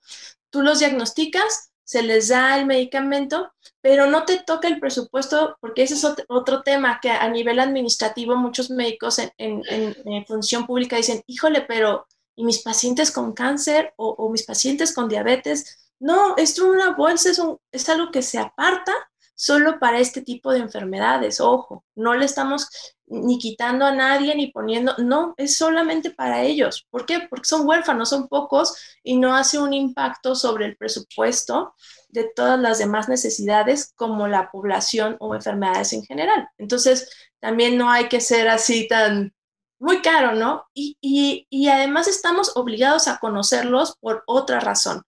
Tú 0.49 0.61
los 0.61 0.79
diagnosticas, 0.79 1.71
se 1.87 2.03
les 2.03 2.27
da 2.27 2.59
el 2.59 2.65
medicamento, 2.65 3.53
pero 3.79 4.07
no 4.07 4.25
te 4.25 4.39
toca 4.39 4.67
el 4.67 4.77
presupuesto 4.77 5.57
porque 5.61 5.83
ese 5.83 5.93
es 5.93 6.05
otro, 6.27 6.61
tema 6.61 6.99
que 7.01 7.09
a 7.09 7.29
nivel 7.29 7.61
administrativo 7.61 8.35
muchos 8.35 8.69
médicos 8.69 9.19
en, 9.37 10.25
función 10.27 10.67
pública 10.67 10.97
dicen, 10.97 11.23
híjole, 11.27 11.61
pero 11.61 12.05
¿y 12.35 12.43
mis 12.43 12.61
pacientes 12.61 13.09
con 13.09 13.31
cáncer 13.31 13.93
o, 13.95 14.29
mis 14.29 14.43
pacientes 14.43 14.93
con 14.93 15.07
diabetes? 15.07 15.89
No, 15.97 16.35
es 16.35 16.59
una 16.59 16.91
bolsa, 16.91 17.29
es, 17.29 17.41
es 17.71 17.87
algo 17.87 18.11
que 18.11 18.21
se 18.21 18.37
aparta 18.37 18.93
solo 19.37 19.79
para 19.79 19.99
este 19.99 20.21
tipo 20.23 20.51
de 20.51 20.59
enfermedades, 20.59 21.39
ojo, 21.39 21.85
no 21.95 22.15
le 22.15 22.25
estamos 22.25 22.69
ni 23.05 23.37
quitando 23.37 23.85
a 23.85 23.91
nadie 23.91 24.35
ni 24.35 24.51
poniendo, 24.51 24.95
no, 24.97 25.35
es 25.37 25.57
solamente 25.57 26.09
para 26.09 26.41
ellos. 26.41 26.87
¿Por 26.89 27.05
qué? 27.05 27.27
Porque 27.29 27.47
son 27.47 27.67
huérfanos, 27.67 28.09
son 28.09 28.27
pocos 28.27 28.75
y 29.03 29.17
no 29.17 29.35
hace 29.35 29.59
un 29.59 29.73
impacto 29.73 30.33
sobre 30.35 30.65
el 30.65 30.75
presupuesto 30.75 31.75
de 32.09 32.29
todas 32.35 32.59
las 32.59 32.79
demás 32.79 33.07
necesidades 33.09 33.93
como 33.95 34.27
la 34.27 34.49
población 34.49 35.17
o 35.19 35.35
enfermedades 35.35 35.93
en 35.93 36.03
general. 36.03 36.49
Entonces, 36.57 37.09
también 37.39 37.77
no 37.77 37.91
hay 37.91 38.09
que 38.09 38.19
ser 38.19 38.49
así 38.49 38.87
tan 38.87 39.33
muy 39.79 40.01
caro, 40.01 40.33
¿no? 40.33 40.65
Y, 40.73 40.97
y 41.47 41.67
además 41.67 42.07
estamos 42.07 42.57
obligados 42.57 43.07
a 43.07 43.19
conocerlos 43.19 43.95
por 43.99 44.23
otra 44.25 44.59
razón 44.59 45.03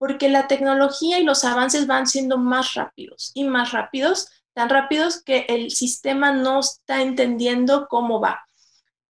porque 0.00 0.30
la 0.30 0.48
tecnología 0.48 1.18
y 1.18 1.24
los 1.24 1.44
avances 1.44 1.86
van 1.86 2.06
siendo 2.06 2.38
más 2.38 2.72
rápidos 2.72 3.32
y 3.34 3.44
más 3.44 3.72
rápidos, 3.72 4.30
tan 4.54 4.70
rápidos 4.70 5.22
que 5.22 5.44
el 5.50 5.70
sistema 5.70 6.32
no 6.32 6.60
está 6.60 7.02
entendiendo 7.02 7.86
cómo 7.86 8.18
va. 8.18 8.42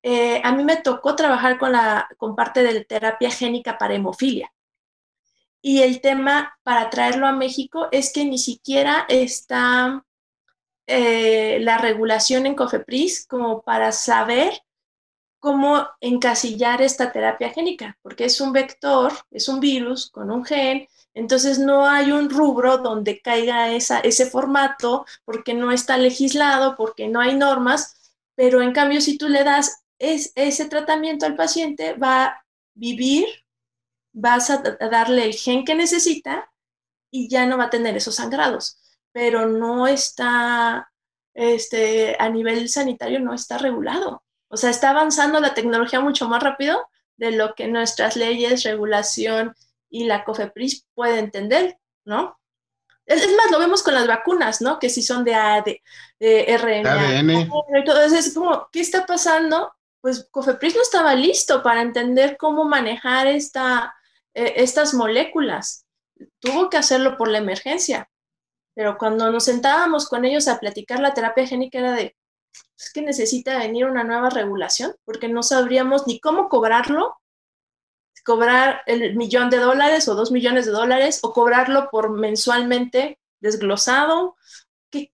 Eh, 0.03 0.41
a 0.43 0.51
mí 0.51 0.65
me 0.65 0.79
tocó 0.79 1.15
trabajar 1.15 1.59
con, 1.59 1.71
la, 1.71 2.09
con 2.19 2.35
parte 2.35 2.65
de 2.65 2.85
terapia 2.85 3.31
génica 3.31 3.79
para 3.79 3.95
hemofilia. 3.95 4.53
Y 5.63 5.83
el 5.83 6.01
tema 6.01 6.59
para 6.65 6.91
traerlo 6.91 7.29
a 7.29 7.33
México 7.33 7.87
es 7.93 8.13
que 8.13 8.25
ni 8.25 8.39
siquiera 8.39 9.07
está 9.09 10.05
eh, 10.89 11.59
la 11.61 11.79
regulación 11.79 12.47
en 12.47 12.57
COFEPRIS 12.57 13.29
como 13.29 13.63
para 13.63 13.93
saber 13.93 14.61
cómo 15.41 15.89
encasillar 16.01 16.83
esta 16.83 17.11
terapia 17.13 17.51
génica, 17.51 17.99
porque 18.03 18.27
es 18.27 18.41
un 18.41 18.53
vector, 18.53 19.13
es 19.31 19.49
un 19.49 19.59
virus 19.59 20.11
con 20.11 20.31
un 20.31 20.45
gen, 20.45 20.87
entonces 21.15 21.59
no 21.59 21.87
hay 21.87 22.13
un 22.13 22.31
rubro 22.31 22.79
donde 22.79 23.21
caiga 23.21 23.73
ese 23.73 24.27
formato, 24.27 25.07
porque 25.25 25.55
no 25.55 25.73
está 25.73 25.97
legislado, 25.97 26.77
porque 26.77 27.09
no 27.09 27.21
hay 27.21 27.35
normas, 27.35 28.13
pero 28.37 28.63
en 28.63 28.73
cambio 28.73 29.01
si 29.01 29.19
tú 29.19 29.29
le 29.29 29.43
das 29.43 29.83
ese 29.99 30.65
tratamiento 30.69 31.27
al 31.27 31.37
paciente, 31.37 31.95
va 31.95 32.25
a 32.25 32.45
vivir, 32.75 33.27
vas 34.13 34.51
a, 34.51 34.59
darle 34.63 35.25
el 35.25 35.35
gen 35.35 35.65
que 35.65 35.75
necesita 35.75 36.51
y 37.11 37.29
ya 37.29 37.47
no 37.47 37.59
va 37.59 37.65
a 37.65 37.71
tener 37.71 37.97
esos 37.97 38.17
sangrados, 38.17 38.79
pero 39.13 39.47
no 39.47 39.87
está, 39.87 40.91
este, 41.35 42.17
a 42.19 42.29
nivel 42.29 42.69
sanitario 42.69 43.21
no 43.21 43.35
está 43.35 43.59
regulado. 43.59 44.23
O 44.51 44.57
sea, 44.57 44.71
está 44.71 44.91
avanzando 44.91 45.41
la 45.41 45.55
tecnología 45.55 46.01
mucho 46.01 46.29
más 46.29 46.43
rápido 46.43 46.89
de 47.17 47.31
lo 47.31 47.55
que 47.55 47.69
nuestras 47.69 48.17
leyes, 48.17 48.65
regulación 48.65 49.55
y 49.89 50.05
la 50.05 50.25
COFEPRIS 50.25 50.87
puede 50.95 51.21
entender, 51.21 51.79
¿no? 52.05 52.39
Es, 53.07 53.27
más, 53.37 53.51
lo 53.51 53.59
vemos 53.59 53.83
con 53.83 53.95
las 53.95 54.07
vacunas, 54.07 54.61
¿no? 54.61 54.79
Que 54.79 54.89
si 54.89 55.03
son 55.03 55.25
de, 55.25 55.35
AD, 55.35 55.67
de 56.19 56.59
RNA. 56.59 57.21
Entonces, 57.75 58.27
es 58.27 58.35
como, 58.35 58.69
¿qué 58.73 58.81
está 58.81 59.07
pasando? 59.07 59.73
Pues 60.01 60.29
COFEPRIS 60.31 60.77
no 60.77 60.83
estaba 60.83 61.15
listo 61.15 61.63
para 61.63 61.83
entender 61.83 62.37
cómo 62.37 62.65
manejar 62.65 63.27
esta, 63.27 63.95
eh, 64.35 64.55
estas 64.57 64.95
moléculas. 64.95 65.87
Tuvo 66.41 66.71
que 66.71 66.77
hacerlo 66.77 67.17
por 67.17 67.29
la 67.29 67.39
emergencia. 67.39 68.09
Pero 68.75 68.97
cuando 68.99 69.31
nos 69.31 69.45
sentábamos 69.45 70.09
con 70.09 70.25
ellos 70.25 70.49
a 70.49 70.59
platicar 70.59 71.01
la 71.01 71.15
terapia 71.15 71.47
génica 71.47 71.79
era 71.79 71.93
de, 71.93 72.17
es 72.79 72.93
que 72.93 73.03
necesita 73.03 73.59
venir 73.59 73.85
una 73.87 74.05
nueva 74.05 74.31
regulación 74.31 74.95
porque 75.05 75.29
no 75.29 75.43
sabríamos 75.43 76.07
ni 76.07 76.19
cómo 76.19 76.49
cobrarlo, 76.49 77.19
cobrar 78.25 78.83
el 78.87 79.17
millón 79.17 79.51
de 79.51 79.59
dólares 79.59 80.09
o 80.09 80.15
dos 80.15 80.31
millones 80.31 80.67
de 80.67 80.73
dólares 80.73 81.21
o 81.23 81.33
cobrarlo 81.33 81.89
por 81.91 82.11
mensualmente 82.11 83.19
desglosado. 83.41 84.37
¿Qué, 84.91 85.13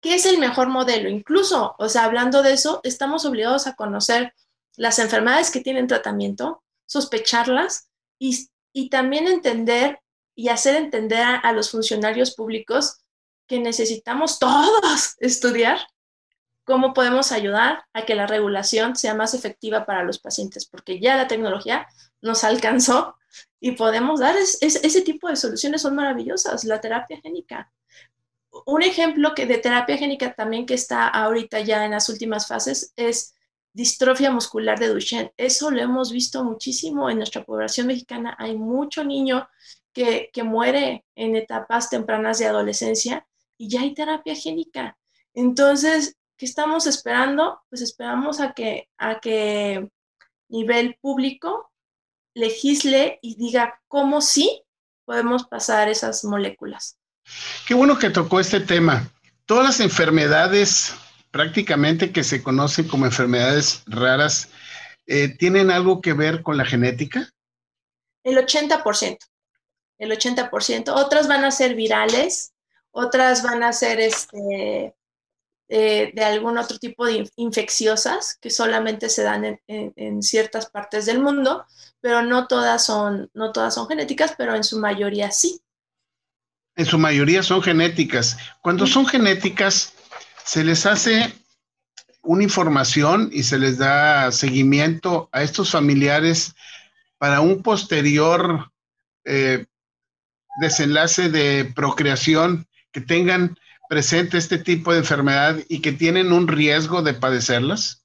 ¿Qué 0.00 0.14
es 0.14 0.26
el 0.26 0.38
mejor 0.38 0.68
modelo? 0.68 1.08
Incluso, 1.08 1.74
o 1.78 1.88
sea, 1.88 2.04
hablando 2.04 2.42
de 2.42 2.52
eso, 2.52 2.80
estamos 2.82 3.24
obligados 3.24 3.66
a 3.66 3.74
conocer 3.74 4.34
las 4.76 4.98
enfermedades 4.98 5.50
que 5.50 5.60
tienen 5.60 5.86
tratamiento, 5.86 6.62
sospecharlas 6.86 7.88
y 8.18 8.90
también 8.90 9.26
entender 9.26 10.00
y 10.36 10.50
hacer 10.50 10.76
entender 10.76 11.24
a 11.42 11.52
los 11.52 11.70
funcionarios 11.72 12.32
públicos 12.34 13.00
que 13.48 13.58
necesitamos 13.58 14.38
todos 14.38 15.16
estudiar 15.18 15.80
cómo 16.68 16.92
podemos 16.92 17.32
ayudar 17.32 17.82
a 17.94 18.04
que 18.04 18.14
la 18.14 18.26
regulación 18.26 18.94
sea 18.94 19.14
más 19.14 19.32
efectiva 19.32 19.86
para 19.86 20.04
los 20.04 20.18
pacientes, 20.18 20.66
porque 20.66 21.00
ya 21.00 21.16
la 21.16 21.26
tecnología 21.26 21.86
nos 22.20 22.44
alcanzó 22.44 23.16
y 23.58 23.72
podemos 23.72 24.20
dar 24.20 24.36
ese 24.36 25.00
tipo 25.00 25.28
de 25.30 25.36
soluciones, 25.36 25.80
son 25.80 25.96
maravillosas, 25.96 26.64
la 26.64 26.78
terapia 26.78 27.18
génica. 27.22 27.72
Un 28.66 28.82
ejemplo 28.82 29.34
que 29.34 29.46
de 29.46 29.56
terapia 29.56 29.96
génica 29.96 30.34
también 30.34 30.66
que 30.66 30.74
está 30.74 31.08
ahorita 31.08 31.60
ya 31.60 31.86
en 31.86 31.92
las 31.92 32.10
últimas 32.10 32.46
fases 32.46 32.92
es 32.96 33.34
distrofia 33.72 34.30
muscular 34.30 34.78
de 34.78 34.88
Duchenne. 34.88 35.32
Eso 35.38 35.70
lo 35.70 35.80
hemos 35.80 36.12
visto 36.12 36.44
muchísimo 36.44 37.08
en 37.08 37.16
nuestra 37.16 37.44
población 37.44 37.86
mexicana. 37.86 38.36
Hay 38.38 38.58
mucho 38.58 39.04
niño 39.04 39.48
que, 39.94 40.28
que 40.34 40.42
muere 40.42 41.06
en 41.14 41.34
etapas 41.34 41.88
tempranas 41.88 42.38
de 42.40 42.46
adolescencia 42.46 43.26
y 43.56 43.70
ya 43.70 43.80
hay 43.80 43.94
terapia 43.94 44.34
génica. 44.34 44.98
Entonces, 45.32 46.17
¿Qué 46.38 46.46
estamos 46.46 46.86
esperando? 46.86 47.60
Pues 47.68 47.82
esperamos 47.82 48.40
a 48.40 48.52
que, 48.52 48.88
a 48.96 49.18
que 49.18 49.90
nivel 50.48 50.96
público 51.00 51.72
legisle 52.32 53.18
y 53.22 53.34
diga 53.34 53.82
cómo 53.88 54.20
sí 54.20 54.62
podemos 55.04 55.48
pasar 55.48 55.88
esas 55.88 56.24
moléculas. 56.24 56.96
Qué 57.66 57.74
bueno 57.74 57.98
que 57.98 58.10
tocó 58.10 58.38
este 58.38 58.60
tema. 58.60 59.10
Todas 59.46 59.64
las 59.64 59.80
enfermedades 59.80 60.94
prácticamente 61.32 62.12
que 62.12 62.22
se 62.22 62.40
conocen 62.40 62.86
como 62.86 63.04
enfermedades 63.04 63.82
raras, 63.86 64.48
eh, 65.06 65.28
¿tienen 65.28 65.72
algo 65.72 66.00
que 66.00 66.12
ver 66.12 66.42
con 66.42 66.56
la 66.56 66.64
genética? 66.64 67.32
El 68.22 68.38
80%. 68.38 69.18
El 69.98 70.12
80%. 70.12 70.90
Otras 70.94 71.26
van 71.26 71.44
a 71.44 71.50
ser 71.50 71.74
virales, 71.74 72.52
otras 72.92 73.42
van 73.42 73.64
a 73.64 73.72
ser 73.72 73.98
este, 73.98 74.94
eh, 75.70 76.12
de 76.14 76.24
algún 76.24 76.56
otro 76.56 76.78
tipo 76.78 77.04
de 77.04 77.30
infecciosas 77.36 78.38
que 78.40 78.48
solamente 78.48 79.10
se 79.10 79.22
dan 79.22 79.60
en, 79.66 80.22
ciertas 80.22 80.70
partes 80.70 81.04
del 81.04 81.20
mundo, 81.20 81.66
pero 82.00 82.22
no 82.22 82.46
todas, 82.46 82.86
son, 82.86 83.30
no 83.34 83.52
todas 83.52 83.74
son 83.74 83.86
genéticas, 83.86 84.34
pero 84.38 84.54
en 84.54 84.64
su 84.64 84.78
mayoría 84.78 85.30
sí. 85.30 85.60
En 86.74 86.86
su 86.86 86.98
mayoría 86.98 87.42
son 87.42 87.60
genéticas. 87.60 88.38
Cuando 88.62 88.86
son 88.86 89.06
genéticas, 89.06 89.92
se 90.42 90.64
les 90.64 90.86
hace 90.86 91.34
una 92.22 92.44
información 92.44 93.28
y 93.30 93.42
se 93.42 93.58
les 93.58 93.76
da 93.76 94.32
seguimiento 94.32 95.28
a 95.32 95.42
estos 95.42 95.72
familiares 95.72 96.54
para 97.18 97.40
un 97.42 97.62
posterior 97.62 98.72
eh, 99.24 99.66
desenlace 100.62 101.28
de 101.28 101.70
procreación 101.74 102.66
que 102.90 103.02
tengan 103.02 103.58
presente 103.88 104.38
este 104.38 104.58
tipo 104.58 104.92
de 104.92 104.98
enfermedad 104.98 105.56
y 105.68 105.80
que 105.80 105.92
tienen 105.92 106.32
un 106.32 106.48
riesgo 106.48 107.02
de 107.02 107.14
padecerlas? 107.14 108.04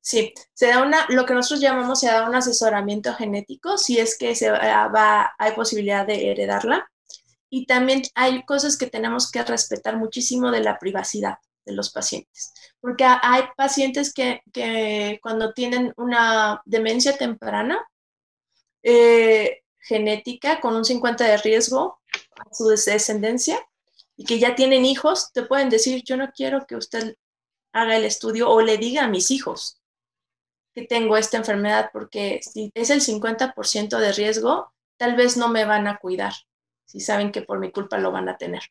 Sí, 0.00 0.32
se 0.54 0.68
da 0.68 0.82
una, 0.82 1.06
lo 1.10 1.26
que 1.26 1.34
nosotros 1.34 1.60
llamamos, 1.60 2.00
se 2.00 2.06
da 2.06 2.28
un 2.28 2.34
asesoramiento 2.34 3.12
genético, 3.14 3.76
si 3.76 3.98
es 3.98 4.16
que 4.16 4.34
se 4.34 4.50
va, 4.50 5.34
hay 5.38 5.52
posibilidad 5.52 6.06
de 6.06 6.30
heredarla. 6.30 6.90
Y 7.50 7.66
también 7.66 8.02
hay 8.14 8.44
cosas 8.44 8.76
que 8.76 8.86
tenemos 8.86 9.30
que 9.30 9.42
respetar 9.42 9.96
muchísimo 9.96 10.50
de 10.50 10.60
la 10.60 10.78
privacidad 10.78 11.36
de 11.64 11.72
los 11.74 11.90
pacientes, 11.90 12.52
porque 12.80 13.04
hay 13.04 13.42
pacientes 13.56 14.12
que, 14.14 14.40
que 14.52 15.18
cuando 15.22 15.52
tienen 15.52 15.92
una 15.96 16.62
demencia 16.64 17.16
temprana, 17.16 17.78
eh, 18.82 19.62
genética 19.78 20.60
con 20.60 20.76
un 20.76 20.84
50 20.84 21.24
de 21.24 21.36
riesgo 21.38 22.00
a 22.38 22.54
su 22.54 22.68
descendencia 22.68 23.58
y 24.18 24.24
que 24.24 24.38
ya 24.40 24.56
tienen 24.56 24.84
hijos, 24.84 25.32
te 25.32 25.44
pueden 25.44 25.70
decir, 25.70 26.02
yo 26.04 26.16
no 26.16 26.32
quiero 26.32 26.66
que 26.66 26.76
usted 26.76 27.16
haga 27.72 27.96
el 27.96 28.04
estudio 28.04 28.50
o 28.50 28.60
le 28.60 28.76
diga 28.76 29.04
a 29.04 29.08
mis 29.08 29.30
hijos 29.30 29.80
que 30.74 30.84
tengo 30.86 31.16
esta 31.16 31.36
enfermedad 31.36 31.90
porque 31.92 32.40
si 32.42 32.70
es 32.74 32.90
el 32.90 33.00
50% 33.00 33.98
de 33.98 34.12
riesgo, 34.12 34.72
tal 34.96 35.14
vez 35.14 35.36
no 35.36 35.48
me 35.48 35.64
van 35.64 35.86
a 35.86 35.98
cuidar 35.98 36.34
si 36.84 37.00
saben 37.00 37.30
que 37.30 37.42
por 37.42 37.60
mi 37.60 37.70
culpa 37.70 37.98
lo 37.98 38.10
van 38.10 38.28
a 38.28 38.36
tener. 38.36 38.62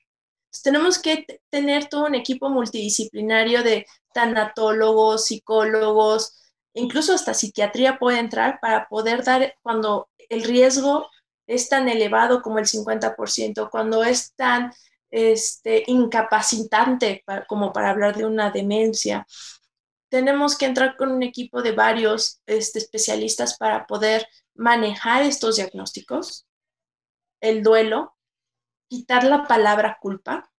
tenemos 0.64 1.00
que 1.00 1.26
tener 1.50 1.88
todo 1.88 2.06
un 2.06 2.16
equipo 2.16 2.50
multidisciplinario 2.50 3.64
de 3.64 3.86
tanatólogos, 4.14 5.26
psicólogos, 5.26 6.36
incluso 6.74 7.14
hasta 7.14 7.36
psiquiatría 7.36 8.00
puede 8.00 8.20
entrar 8.20 8.60
para 8.60 8.88
poder 8.90 9.24
dar 9.24 9.56
cuando 9.62 10.10
el 10.30 10.44
riesgo 10.44 11.10
es 11.46 11.70
tan 11.70 11.88
elevado 11.88 12.42
como 12.42 12.60
el 12.60 12.66
50%, 12.66 13.70
cuando 13.70 14.04
es 14.04 14.34
tan 14.34 14.74
este, 15.10 15.84
incapacitante 15.88 17.24
como 17.48 17.72
para 17.74 17.92
hablar 17.92 18.16
de 18.16 18.26
una 18.26 18.52
demencia. 18.52 19.26
Tenemos 20.10 20.58
que 20.58 20.66
entrar 20.66 20.96
con 20.98 21.12
un 21.12 21.24
equipo 21.24 21.62
de 21.62 21.72
varios 21.72 22.42
este, 22.46 22.80
especialistas 22.80 23.58
para 23.58 23.86
poder 23.86 24.28
manejar 24.56 25.24
estos 25.24 25.58
diagnósticos, 25.58 26.46
el 27.42 27.64
duelo, 27.64 28.16
quitar 28.90 29.24
la 29.24 29.46
palabra 29.46 29.98
culpa, 30.02 30.50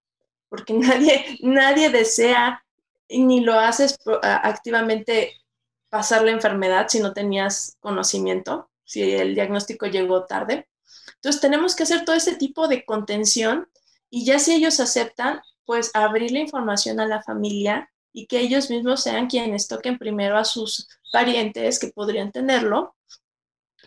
porque 0.49 0.73
nadie, 0.75 1.39
nadie 1.43 1.91
desea 1.91 2.65
ni 3.11 3.41
lo 3.41 3.59
haces 3.59 3.99
activamente 4.23 5.41
pasar 5.89 6.23
la 6.23 6.33
enfermedad 6.33 6.89
si 6.89 7.01
no 7.01 7.15
tenías 7.15 7.77
conocimiento, 7.81 8.71
si 8.85 9.13
el 9.13 9.35
diagnóstico 9.35 9.87
llegó 9.87 10.27
tarde. 10.27 10.69
Entonces 11.15 11.41
tenemos 11.41 11.75
que 11.75 11.85
hacer 11.85 12.05
todo 12.05 12.17
ese 12.17 12.37
tipo 12.37 12.69
de 12.69 12.85
contención 12.85 13.69
y 14.11 14.25
ya 14.25 14.39
si 14.39 14.55
ellos 14.55 14.81
aceptan, 14.81 15.41
pues 15.65 15.91
abrir 15.95 16.33
la 16.33 16.39
información 16.39 16.99
a 17.01 17.07
la 17.07 17.23
familia 17.23 17.91
y 18.13 18.27
que 18.27 18.41
ellos 18.41 18.71
mismos 18.71 19.03
sean 19.03 19.29
quienes 19.29 19.69
toquen 19.69 19.99
primero 19.99 20.39
a 20.39 20.45
sus 20.45 20.89
parientes 21.13 21.79
que 21.79 21.89
podrían 21.89 22.33
tenerlo 22.33 22.97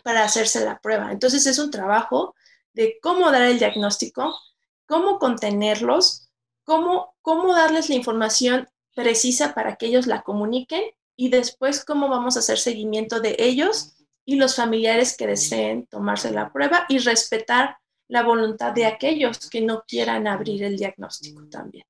para 0.02 0.24
hacerse 0.24 0.64
la 0.64 0.78
prueba. 0.78 1.10
Entonces 1.12 1.46
es 1.46 1.58
un 1.58 1.70
trabajo 1.70 2.34
de 2.72 2.98
cómo 3.02 3.30
dar 3.30 3.42
el 3.42 3.58
diagnóstico, 3.58 4.38
cómo 4.86 5.18
contenerlos, 5.18 6.28
cómo, 6.64 7.14
cómo 7.20 7.52
darles 7.54 7.88
la 7.88 7.96
información 7.96 8.68
precisa 8.94 9.54
para 9.54 9.76
que 9.76 9.86
ellos 9.86 10.06
la 10.06 10.22
comuniquen 10.22 10.82
y 11.16 11.28
después 11.30 11.84
cómo 11.84 12.08
vamos 12.08 12.36
a 12.36 12.40
hacer 12.40 12.58
seguimiento 12.58 13.20
de 13.20 13.36
ellos 13.38 13.94
y 14.24 14.36
los 14.36 14.56
familiares 14.56 15.16
que 15.16 15.26
deseen 15.26 15.86
tomarse 15.86 16.30
la 16.30 16.52
prueba 16.52 16.86
y 16.88 16.98
respetar 16.98 17.78
la 18.08 18.22
voluntad 18.22 18.72
de 18.72 18.86
aquellos 18.86 19.48
que 19.50 19.60
no 19.60 19.84
quieran 19.86 20.26
abrir 20.26 20.64
el 20.64 20.76
diagnóstico 20.76 21.44
también. 21.48 21.84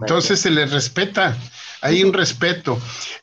Entonces 0.00 0.40
se 0.40 0.50
les 0.50 0.70
respeta, 0.70 1.36
hay 1.80 2.04
un 2.04 2.12
respeto. 2.12 2.78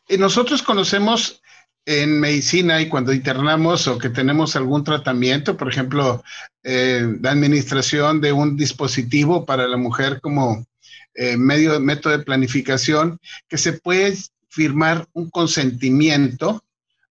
Y 0.09 0.17
nosotros 0.17 0.61
conocemos 0.61 1.41
en 1.85 2.19
medicina 2.19 2.81
y 2.81 2.89
cuando 2.89 3.13
internamos 3.13 3.87
o 3.87 3.97
que 3.97 4.09
tenemos 4.09 4.55
algún 4.55 4.83
tratamiento, 4.83 5.55
por 5.55 5.69
ejemplo, 5.69 6.23
eh, 6.63 7.17
la 7.21 7.31
administración 7.31 8.21
de 8.21 8.31
un 8.31 8.57
dispositivo 8.57 9.45
para 9.45 9.67
la 9.67 9.77
mujer 9.77 10.19
como 10.19 10.65
eh, 11.13 11.37
medio 11.37 11.79
método 11.79 12.17
de 12.17 12.23
planificación, 12.23 13.19
que 13.47 13.57
se 13.57 13.73
puede 13.73 14.17
firmar 14.49 15.07
un 15.13 15.29
consentimiento 15.29 16.63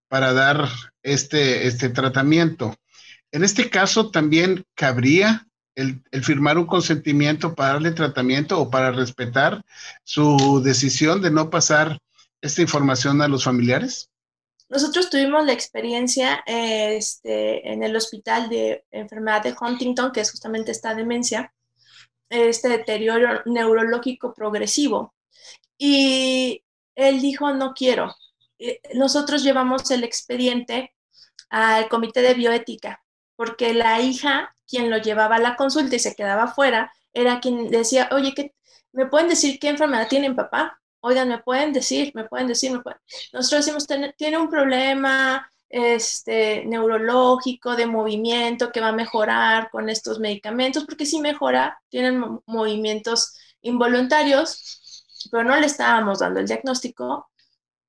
para 0.09 0.33
dar 0.33 0.69
este, 1.03 1.67
este 1.67 1.89
tratamiento. 1.89 2.77
En 3.35 3.43
este 3.43 3.69
caso 3.69 4.13
también 4.13 4.65
cabría 4.77 5.49
el, 5.75 6.05
firmar 6.23 6.57
un 6.57 6.67
consentimiento 6.67 7.57
para 7.57 7.73
darle 7.73 7.91
tratamiento 7.91 8.61
o 8.61 8.71
para 8.71 8.93
respetar 8.93 9.61
su 10.05 10.63
decisión 10.63 11.21
de 11.21 11.33
no 11.33 11.51
pasar 11.51 11.99
esta 12.41 12.63
información 12.63 13.21
a 13.21 13.27
los 13.27 13.43
familiares. 13.43 14.09
Nosotros 14.69 15.11
tuvimos 15.11 15.45
la 15.45 15.53
experiencia 15.53 16.45
este, 16.47 17.73
en 17.73 17.83
el 17.83 17.97
hospital 17.97 18.49
de 18.49 18.85
enfermedad 18.93 19.43
de 19.43 19.57
Huntington, 19.61 20.13
que 20.13 20.21
es 20.21 20.31
justamente 20.31 20.71
esta 20.71 20.95
demencia, 20.95 21.53
este 22.29 22.69
deterioro 22.69 23.43
neurológico 23.47 24.33
progresivo. 24.33 25.13
Y 25.77 26.63
él 26.95 27.21
dijo, 27.21 27.53
no 27.53 27.75
quiero. 27.75 28.15
Eh, 28.61 28.81
nosotros 28.95 29.43
llevamos 29.43 29.91
el 29.91 30.05
expediente 30.05 30.95
al 31.51 31.89
comité 31.89 32.23
de 32.23 32.35
bioética, 32.35 33.04
porque 33.37 33.75
la 33.75 34.01
hija, 34.01 34.57
quien 34.67 34.91
lo 34.91 34.99
llevaba 34.99 35.37
a 35.37 35.41
la 35.41 35.57
consulta 35.57 35.97
y 35.97 35.99
se 35.99 36.15
quedaba 36.15 36.49
fuera, 36.49 36.93
era 37.13 37.41
quien 37.41 37.71
decía, 37.71 38.09
oye, 38.13 38.33
¿qué, 38.35 38.55
¿me 38.93 39.07
pueden 39.07 39.29
decir 39.29 39.59
qué 39.59 39.69
enfermedad 39.69 40.09
tiene 40.09 40.33
papá? 40.35 40.81
Oigan, 41.01 41.29
¿me 41.29 41.39
pueden 41.39 41.73
decir? 41.73 42.13
¿Me 42.15 42.25
pueden 42.25 42.49
decir? 42.49 42.73
¿Me 42.73 42.81
pueden? 42.81 42.99
Nosotros 43.33 43.67
decimos, 43.67 43.87
tiene 44.17 44.39
un 44.39 44.49
problema 44.49 45.51
este, 45.69 46.65
neurológico, 46.67 47.77
de 47.77 47.87
movimiento, 47.87 48.71
que 48.73 48.81
va 48.81 48.89
a 48.89 48.93
mejorar 48.93 49.71
con 49.71 49.89
estos 49.89 50.21
medicamentos, 50.21 50.85
porque 50.85 51.05
si 51.07 51.21
mejora, 51.21 51.81
tienen 51.89 52.41
movimientos 52.47 53.37
involuntarios, 53.61 55.03
pero 55.31 55.45
no 55.45 55.57
le 55.57 55.67
estábamos 55.67 56.21
dando 56.21 56.41
el 56.41 56.47
diagnóstico. 56.47 57.29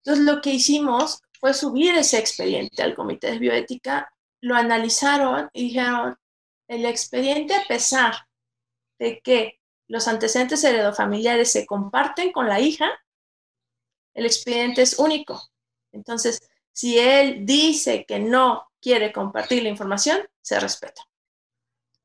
Entonces 0.03 0.25
lo 0.25 0.41
que 0.41 0.51
hicimos 0.51 1.21
fue 1.39 1.53
subir 1.53 1.95
ese 1.95 2.17
expediente 2.17 2.81
al 2.81 2.95
comité 2.95 3.31
de 3.31 3.39
bioética, 3.39 4.11
lo 4.41 4.55
analizaron 4.55 5.49
y 5.53 5.69
dijeron, 5.69 6.17
el 6.67 6.85
expediente 6.85 7.55
a 7.55 7.65
pesar 7.67 8.13
de 8.99 9.19
que 9.21 9.59
los 9.87 10.07
antecedentes 10.07 10.63
heredofamiliares 10.63 11.51
se 11.51 11.65
comparten 11.65 12.31
con 12.31 12.47
la 12.47 12.59
hija, 12.59 12.89
el 14.13 14.25
expediente 14.25 14.81
es 14.81 14.97
único. 14.97 15.41
Entonces, 15.91 16.39
si 16.71 16.99
él 16.99 17.45
dice 17.45 18.05
que 18.05 18.19
no 18.19 18.67
quiere 18.81 19.11
compartir 19.11 19.63
la 19.63 19.69
información, 19.69 20.19
se 20.41 20.59
respeta. 20.59 21.01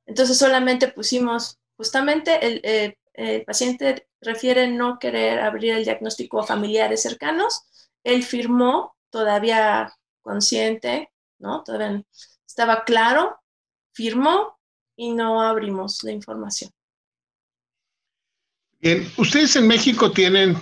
Entonces 0.07 0.39
solamente 0.39 0.89
pusimos 0.89 1.59
justamente 1.77 2.47
el, 2.47 2.97
eh, 3.15 3.45
paciente 3.45 4.09
refiere 4.21 4.69
no 4.69 4.99
querer 4.99 5.41
abrir 5.41 5.75
el 5.75 5.85
diagnóstico 5.85 6.41
a 6.41 6.47
familiares 6.47 7.03
cercanos. 7.03 7.63
Él 8.03 8.23
firmó, 8.23 8.97
todavía 9.11 9.93
consciente, 10.23 11.10
¿no? 11.41 11.65
Todavía 11.65 12.03
estaba 12.47 12.85
claro, 12.85 13.39
firmó 13.93 14.59
y 14.97 15.13
no 15.13 15.41
abrimos 15.41 16.03
la 16.05 16.13
información. 16.13 16.71
Bien, 18.79 19.11
ustedes 19.19 19.57
en 19.57 19.67
México 19.67 20.13
tienen 20.13 20.57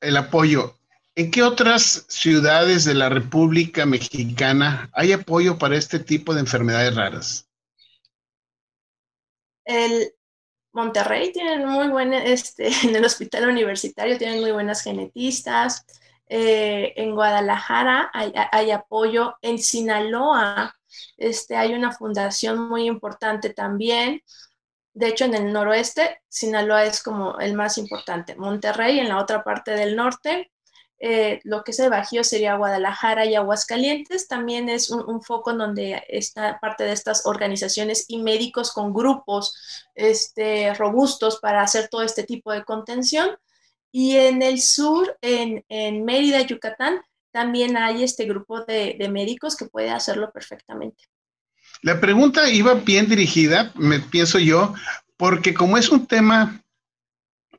el 0.00 0.16
apoyo. 0.16 0.74
¿En 1.14 1.30
qué 1.30 1.42
otras 1.42 2.06
ciudades 2.08 2.84
de 2.84 2.94
la 2.94 3.08
República 3.08 3.84
Mexicana 3.84 4.88
hay 4.92 5.12
apoyo 5.12 5.58
para 5.58 5.76
este 5.76 5.98
tipo 5.98 6.32
de 6.32 6.40
enfermedades 6.40 6.94
raras? 6.94 7.48
El, 9.64 10.12
Monterrey 10.72 11.32
tienen 11.32 11.66
muy 11.66 11.88
buenas, 11.88 12.22
este, 12.24 12.68
en 12.84 12.94
el 12.94 13.04
hospital 13.04 13.48
universitario 13.48 14.18
tienen 14.18 14.40
muy 14.40 14.52
buenas 14.52 14.82
genetistas. 14.82 15.84
Eh, 16.28 16.92
en 16.96 17.14
Guadalajara 17.14 18.10
hay, 18.12 18.70
apoyo. 18.70 19.36
En 19.42 19.58
Sinaloa 19.58 20.74
este, 21.16 21.56
hay 21.56 21.74
una 21.74 21.92
fundación 21.92 22.68
muy 22.68 22.86
importante 22.86 23.50
también. 23.50 24.22
De 24.92 25.08
hecho, 25.08 25.24
en 25.24 25.34
el 25.34 25.52
noroeste, 25.52 26.20
Sinaloa 26.28 26.84
es 26.84 27.02
como 27.02 27.38
el 27.38 27.54
más 27.54 27.78
importante. 27.78 28.36
Monterrey, 28.36 28.98
en 28.98 29.08
la 29.08 29.18
otra 29.18 29.44
parte 29.44 29.72
del 29.72 29.96
norte, 29.96 30.50
eh, 31.00 31.40
lo 31.44 31.62
que 31.62 31.70
es 31.70 31.78
el 31.78 31.90
Bajío 31.90 32.24
sería 32.24 32.56
Guadalajara 32.56 33.24
y 33.24 33.34
Aguascalientes. 33.34 34.26
También 34.28 34.68
es 34.68 34.90
un, 34.90 35.22
foco 35.22 35.52
en 35.52 35.58
donde 35.58 36.02
está 36.08 36.58
parte 36.60 36.84
de 36.84 36.92
estas 36.92 37.26
organizaciones 37.26 38.04
y 38.08 38.18
médicos 38.18 38.72
con 38.72 38.92
grupos 38.92 39.56
este, 39.94 40.74
robustos 40.74 41.38
para 41.40 41.62
hacer 41.62 41.88
todo 41.88 42.02
este 42.02 42.24
tipo 42.24 42.52
de 42.52 42.64
contención. 42.64 43.38
Y 43.90 44.16
en 44.16 44.42
el 44.42 44.60
sur, 44.60 45.16
en, 45.22 45.64
en 45.68 46.04
Mérida, 46.04 46.42
Yucatán, 46.42 47.00
también 47.32 47.76
hay 47.76 48.02
este 48.02 48.24
grupo 48.24 48.64
de, 48.64 48.96
de 48.98 49.08
médicos 49.08 49.56
que 49.56 49.66
puede 49.66 49.90
hacerlo 49.90 50.30
perfectamente. 50.32 51.04
La 51.82 52.00
pregunta 52.00 52.50
iba 52.50 52.74
bien 52.74 53.08
dirigida, 53.08 53.72
me 53.76 54.00
pienso 54.00 54.38
yo, 54.38 54.74
porque 55.16 55.54
como 55.54 55.78
es 55.78 55.88
un 55.90 56.06
tema 56.06 56.62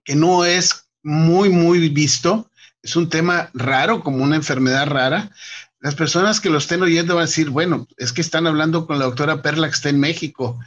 que 0.03 0.15
no 0.15 0.45
es 0.45 0.89
muy, 1.03 1.49
muy 1.49 1.89
visto, 1.89 2.49
es 2.81 2.95
un 2.95 3.09
tema 3.09 3.49
raro, 3.53 4.01
como 4.03 4.23
una 4.23 4.35
enfermedad 4.35 4.87
rara, 4.87 5.31
las 5.79 5.95
personas 5.95 6.41
que 6.41 6.49
lo 6.49 6.57
estén 6.57 6.81
oyendo 6.81 7.15
van 7.15 7.23
a 7.23 7.27
decir, 7.27 7.49
bueno, 7.49 7.87
es 7.97 8.11
que 8.11 8.21
están 8.21 8.47
hablando 8.47 8.85
con 8.85 8.99
la 8.99 9.05
doctora 9.05 9.41
Perla 9.41 9.67
que 9.67 9.75
está 9.75 9.89
en 9.89 9.99
México. 9.99 10.59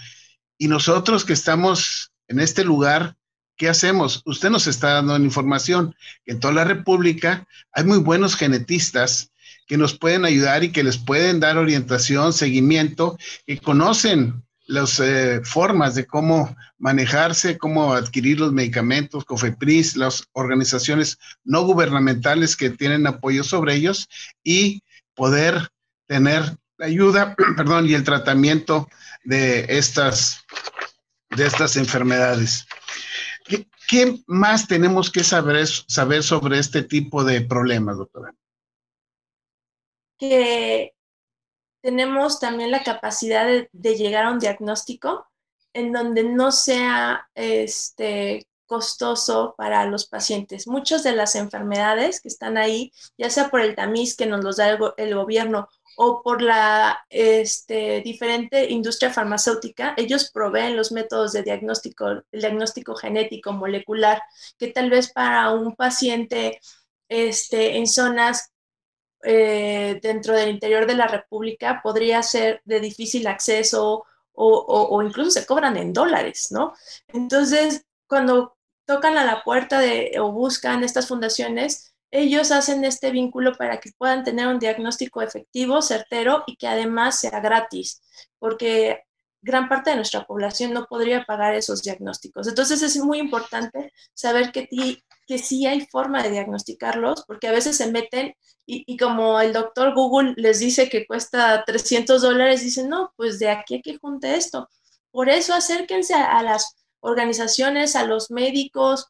Y 0.57 0.69
nosotros 0.69 1.25
que 1.25 1.35
estamos 1.35 2.13
en 2.29 2.41
este 2.41 2.65
lugar, 2.65 3.17
¿qué 3.57 3.69
hacemos? 3.69 4.23
Usted 4.25 4.51
nos 4.51 4.67
está 4.67 4.95
dando 4.95 5.17
información 5.17 5.95
que 6.25 6.33
en 6.33 6.41
toda 6.41 6.55
la 6.55 6.65
República 6.65 7.47
hay 7.73 7.85
muy 7.85 7.99
buenos 7.99 8.37
genetistas 8.37 9.33
que 9.67 9.77
nos 9.77 9.97
pueden 9.97 10.25
ayudar 10.25 10.65
y 10.65 10.73
que 10.73 10.83
les 10.83 10.99
pueden 10.99 11.41
dar 11.41 11.57
orientación, 11.57 12.33
seguimiento, 12.33 13.17
y 13.47 13.59
conocen 13.59 14.43
las 14.67 15.01
eh, 15.01 15.41
formas 15.45 15.95
de 15.95 16.07
cómo 16.07 16.55
manejarse, 16.79 17.59
cómo 17.59 17.93
adquirir 17.93 18.41
los 18.41 18.53
medicamentos, 18.53 19.25
COFEPRIS, 19.25 19.97
las 19.97 20.25
organizaciones 20.33 21.19
no 21.45 21.63
gubernamentales 21.63 22.57
que 22.57 22.71
tienen 22.71 23.07
apoyo 23.07 23.45
sobre 23.45 23.75
ellos 23.75 24.09
y 24.43 24.83
poder 25.15 25.69
tener 26.07 26.57
la 26.79 26.87
ayuda, 26.87 27.35
perdón, 27.57 27.89
y 27.89 27.95
el 27.95 28.05
tratamiento 28.05 28.89
de 29.25 29.67
estas, 29.69 30.45
de 31.31 31.47
estas 31.47 31.77
enfermedades. 31.77 32.67
¿Qué, 33.89 34.15
¿Qué, 34.15 34.23
más 34.27 34.67
tenemos 34.67 35.11
que 35.11 35.25
saber, 35.25 35.67
sobre 35.67 36.59
este 36.59 36.83
tipo 36.83 37.25
de 37.25 37.41
problemas, 37.43 37.99
doctora? 37.99 38.35
Que 40.19 40.95
tenemos 41.83 42.39
también 42.41 42.71
la 42.71 42.83
capacidad 42.83 43.47
de, 43.47 43.95
llegar 43.97 44.25
a 44.25 44.31
un 44.31 44.39
diagnóstico 44.39 45.27
en 45.75 45.93
donde 45.93 46.23
no 46.23 46.53
sea 46.53 47.29
este, 47.35 48.47
costoso 48.73 49.55
para 49.59 49.85
los 49.87 50.07
pacientes. 50.07 50.67
Muchas 50.67 51.03
de 51.03 51.13
las 51.13 51.35
enfermedades 51.35 52.23
que 52.23 52.29
están 52.29 52.57
ahí, 52.57 52.91
ya 53.19 53.29
sea 53.29 53.51
por 53.51 53.61
el 53.61 53.75
tamiz 53.75 54.17
que 54.17 54.25
nos 54.25 54.43
los 54.43 54.57
da 54.57 54.79
el, 54.97 55.15
gobierno 55.15 55.69
o 55.97 56.23
por 56.23 56.43
la 56.43 57.05
este, 57.11 58.01
diferente 58.01 58.71
industria 58.71 59.13
farmacéutica, 59.13 59.95
ellos 59.97 60.31
proveen 60.33 60.77
los 60.77 60.93
métodos 60.93 61.33
de 61.33 61.43
diagnóstico, 61.43 62.09
el 62.09 62.41
diagnóstico 62.41 62.95
genético, 62.95 63.53
molecular, 63.53 64.23
que 64.59 64.69
tal 64.69 64.91
vez 64.91 65.13
para 65.13 65.51
un 65.51 65.75
paciente 65.77 66.61
este, 67.09 67.77
en 67.77 67.87
zonas 67.87 68.53
eh, 69.25 70.01
dentro 70.03 70.35
del 70.35 70.51
interior 70.51 70.87
de 70.87 70.95
la 70.95 71.07
República 71.07 71.81
podría 71.83 72.23
ser 72.23 72.61
de 72.65 72.81
difícil 72.81 73.27
acceso 73.27 74.05
o, 74.35 75.03
incluso 75.03 75.31
se 75.31 75.47
cobran 75.47 75.77
en 75.77 75.93
dólares, 75.93 76.49
¿no? 76.51 76.75
Entonces, 77.09 77.85
cuando 78.07 78.57
tocan 78.87 79.17
a 79.19 79.25
la 79.25 79.45
puerta 79.45 79.79
de, 79.79 80.13
o 80.19 80.33
buscan 80.33 80.83
estas 80.83 81.07
fundaciones, 81.07 81.92
ellos 82.13 82.53
hacen 82.53 82.85
este 82.85 83.11
vínculo 83.11 83.55
para 83.55 83.81
que 83.81 83.91
puedan 83.97 84.23
tener 84.23 84.47
un 84.47 84.59
diagnóstico 84.59 85.23
efectivo, 85.23 85.81
certero 85.81 86.45
y 86.47 86.57
que 86.57 86.69
además 86.69 87.19
sea 87.19 87.41
gratis, 87.41 88.03
porque 88.39 89.01
gran 89.41 89.69
parte 89.69 89.91
de 89.91 89.97
nuestra 89.97 90.25
población 90.27 90.73
no 90.73 90.87
podría 90.87 91.25
pagar 91.25 91.55
esos 91.55 91.83
diagnósticos. 91.83 92.47
Entonces 92.47 92.83
es 92.83 92.97
muy 92.99 93.19
importante 93.19 93.93
saber 94.15 94.53
que, 94.53 94.69
sí 95.39 95.67
hay 95.67 95.87
forma 95.87 96.23
de 96.23 96.31
diagnosticarlos, 96.31 97.25
porque 97.27 97.49
a 97.49 97.53
veces 97.53 97.79
se 97.79 97.91
meten 97.91 98.35
y, 98.67 98.99
como 98.99 99.41
el 99.41 99.55
doctor 99.55 99.95
Google 99.95 100.35
les 100.37 100.59
dice 100.61 100.91
que 100.91 101.07
cuesta 101.07 101.65
300 101.65 102.21
dólares, 102.21 102.63
dicen, 102.63 102.91
no, 102.91 103.13
pues 103.17 103.39
de 103.39 103.49
aquí 103.49 103.77
a 103.77 103.81
que 103.83 103.97
junte 103.97 104.37
esto. 104.37 104.69
Por 105.11 105.31
eso 105.31 105.55
acérquense 105.55 106.15
a, 106.15 106.43
las 106.43 106.77
organizaciones, 107.01 107.97
a 107.97 108.05
los 108.05 108.31
médicos 108.31 109.09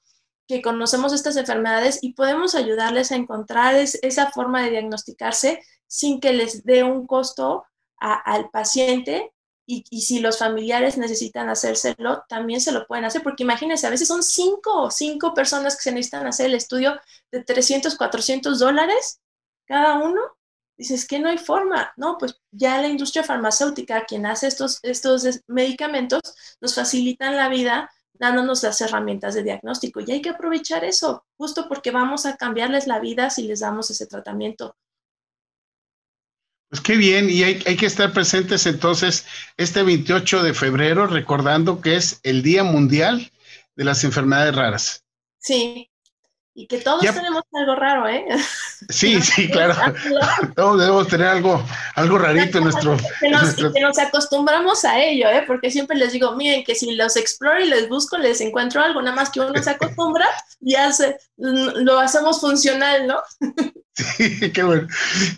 que 0.53 0.63
conocemos 0.63 1.13
estas 1.13 1.37
enfermedades 1.37 1.99
y 2.03 2.13
podemos 2.13 2.55
ayudarles 2.55 3.11
a 3.11 3.17
encontrar 3.17 3.75
esa 3.75 4.31
forma 4.31 4.63
de 4.63 4.71
diagnosticarse 4.71 5.63
sin 5.87 6.21
que 6.21 6.33
les 6.33 6.65
dé 6.65 6.85
un 6.85 7.07
costo 7.07 7.65
al 7.99 8.51
paciente 8.51 9.33
y, 9.65 9.85
y, 9.91 10.03
si 10.03 10.19
los 10.19 10.39
familiares 10.39 10.99
necesitan 10.99 11.49
hacérselo, 11.49 12.25
también 12.29 12.61
se 12.61 12.73
lo 12.73 12.85
pueden 12.87 13.05
hacer, 13.05 13.23
porque 13.23 13.45
imagínense, 13.45 13.87
a 13.87 13.91
veces 13.91 14.09
son 14.09 14.25
cinco, 14.25 14.91
cinco 14.91 15.35
personas 15.35 15.77
que 15.77 15.83
se 15.83 15.93
necesitan 15.93 16.27
hacer 16.27 16.47
el 16.47 16.55
estudio 16.55 17.01
de 17.31 17.45
300, 17.45 17.97
400 17.97 18.59
dólares 18.59 19.21
cada 19.65 19.95
uno, 20.01 20.21
dices 20.77 21.07
que 21.07 21.21
no 21.21 21.29
hay 21.29 21.39
forma, 21.39 21.93
¿no? 21.97 22.19
Pues 22.19 22.41
ya 22.51 22.81
la 22.83 22.89
industria 22.89 23.23
farmacéutica, 23.23 24.05
quien 24.05 24.27
hace 24.27 24.49
estos, 24.49 24.81
estos 24.83 25.25
medicamentos, 25.47 26.21
nos 26.61 26.75
facilitan 26.75 27.37
la 27.37 27.49
vida 27.49 27.91
dándonos 28.15 28.63
las 28.63 28.81
herramientas 28.81 29.35
de 29.35 29.43
diagnóstico 29.43 30.01
y 30.01 30.11
hay 30.11 30.23
que 30.23 30.31
aprovechar 30.31 30.85
eso, 30.85 31.25
justo 31.37 31.69
porque 31.69 31.91
vamos 31.91 32.27
a 32.27 32.37
cambiarles 32.37 32.87
la 32.87 33.01
vida 33.01 33.31
si 33.31 33.43
les 33.45 33.61
damos 33.61 33.91
ese 33.91 34.07
tratamiento. 34.07 34.77
Pues 36.69 36.81
qué 36.81 36.97
bien, 36.97 37.29
y 37.29 37.43
hay, 37.43 37.63
hay, 37.67 37.77
que 37.77 37.85
estar 37.85 38.15
presentes 38.15 38.67
entonces 38.67 39.27
este 39.59 39.83
28 39.83 40.43
de 40.43 40.55
febrero, 40.55 41.07
recordando 41.07 41.83
que 41.83 41.97
es 41.97 42.21
el 42.23 42.43
Día 42.43 42.65
Mundial 42.65 43.31
de 43.77 43.85
las 43.85 44.05
Enfermedades 44.05 44.57
Raras. 44.57 45.05
Sí, 45.39 45.92
y 46.55 46.67
que 46.67 46.79
todos 46.79 47.01
tenemos 47.01 47.43
algo 47.55 47.75
raro, 47.77 48.09
¿eh? 48.09 48.27
Sí, 48.89 49.21
sí, 49.23 49.49
claro. 49.49 49.75
todos 50.57 50.81
debemos 50.81 51.09
tener 51.09 51.29
algo, 51.29 51.65
algo 51.95 52.19
rarito 52.19 52.59
en 52.59 52.65
nuestro... 52.65 52.97
Que 53.21 53.31
nos, 53.31 53.55
que 53.55 53.81
nos 53.81 53.99
acostumbramos 53.99 54.85
a 54.85 55.01
ello, 55.01 55.29
¿eh? 55.29 55.45
Porque 55.47 55.71
siempre 55.71 55.97
les 55.97 56.13
digo, 56.13 56.35
miren, 56.37 56.65
que 56.65 56.75
si 56.75 56.95
los 56.95 57.17
exploro 57.17 57.61
y 57.61 57.69
les 57.69 57.89
busco, 57.89 58.19
les 58.19 58.41
encuentro 58.41 58.83
algo, 58.83 59.01
nada 59.01 59.17
más 59.17 59.31
que 59.31 59.41
uno 59.41 59.63
se 59.63 59.71
acostumbra, 59.71 60.27
ya 60.61 60.93
se, 60.93 61.17
lo 61.37 61.99
hacemos 61.99 62.41
funcional, 62.41 63.07
¿no? 63.07 63.21
Sí, 63.95 64.51
qué 64.53 64.63
bueno. 64.63 64.89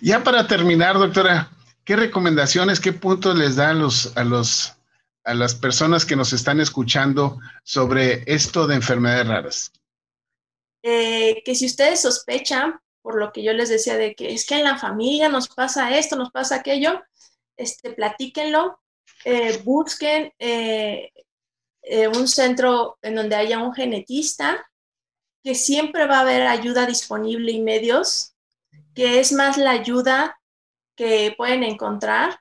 Ya 0.00 0.22
para 0.22 0.46
terminar, 0.46 0.96
doctora, 0.96 1.50
¿qué 1.84 1.96
recomendaciones, 1.96 2.78
qué 2.78 2.92
puntos 2.92 3.36
les 3.36 3.56
da 3.56 3.70
a 3.70 3.74
los, 3.74 4.16
a 4.16 4.22
los, 4.22 4.74
a 5.24 5.34
las 5.34 5.56
personas 5.56 6.06
que 6.06 6.14
nos 6.14 6.32
están 6.32 6.60
escuchando 6.60 7.40
sobre 7.64 8.22
esto 8.26 8.68
de 8.68 8.76
enfermedades 8.76 9.26
raras? 9.26 9.72
Eh, 10.86 11.42
que 11.46 11.54
si 11.54 11.64
ustedes 11.64 12.02
sospechan, 12.02 12.78
por 13.00 13.18
lo 13.18 13.32
que 13.32 13.42
yo 13.42 13.54
les 13.54 13.70
decía, 13.70 13.96
de 13.96 14.14
que 14.14 14.34
es 14.34 14.46
que 14.46 14.56
en 14.56 14.64
la 14.64 14.76
familia 14.76 15.30
nos 15.30 15.48
pasa 15.48 15.96
esto, 15.96 16.14
nos 16.14 16.30
pasa 16.30 16.56
aquello, 16.56 17.02
este, 17.56 17.92
platíquenlo, 17.92 18.78
eh, 19.24 19.62
busquen 19.64 20.34
eh, 20.38 21.10
un 22.14 22.28
centro 22.28 22.98
en 23.00 23.14
donde 23.14 23.34
haya 23.34 23.60
un 23.60 23.72
genetista, 23.72 24.70
que 25.42 25.54
siempre 25.54 26.06
va 26.06 26.18
a 26.18 26.20
haber 26.20 26.46
ayuda 26.46 26.84
disponible 26.84 27.50
y 27.50 27.62
medios, 27.62 28.34
que 28.94 29.20
es 29.20 29.32
más 29.32 29.56
la 29.56 29.70
ayuda 29.70 30.38
que 30.96 31.34
pueden 31.34 31.62
encontrar 31.62 32.40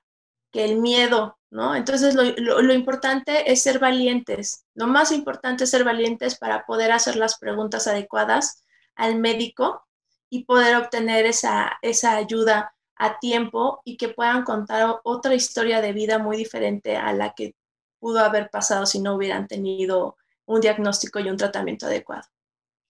que 0.51 0.65
el 0.65 0.81
miedo 0.81 1.39
¿no? 1.53 1.75
Entonces 1.75 2.15
lo, 2.15 2.73
importante 2.73 3.51
es 3.51 3.61
ser 3.61 3.77
valientes. 3.77 4.65
Lo 4.73 4.87
más 4.87 5.11
importante 5.11 5.63
es 5.63 5.69
ser 5.69 5.83
valientes 5.83 6.35
para 6.35 6.65
poder 6.65 6.91
hacer 6.91 7.15
las 7.15 7.37
preguntas 7.37 7.87
adecuadas 7.87 8.63
al 8.95 9.19
médico 9.19 9.85
y 10.31 10.45
poder 10.45 10.75
obtener 10.75 11.27
esa, 11.27 11.77
esa 11.83 12.15
ayuda 12.15 12.73
a 12.95 13.19
tiempo 13.19 13.81
y 13.85 13.97
que 13.97 14.09
puedan 14.09 14.43
contar 14.43 14.99
otra 15.03 15.35
historia 15.35 15.79
de 15.79 15.93
vida 15.93 16.17
muy 16.17 16.37
diferente 16.37 16.97
a 16.97 17.13
la 17.13 17.33
que 17.33 17.55
pudo 17.99 18.19
haber 18.19 18.49
pasado 18.49 18.87
si 18.87 18.99
no 18.99 19.13
hubieran 19.13 19.47
tenido 19.47 20.17
un 20.45 20.59
diagnóstico 20.59 21.19
y 21.19 21.29
un 21.29 21.37
tratamiento 21.37 21.85
adecuado. 21.85 22.23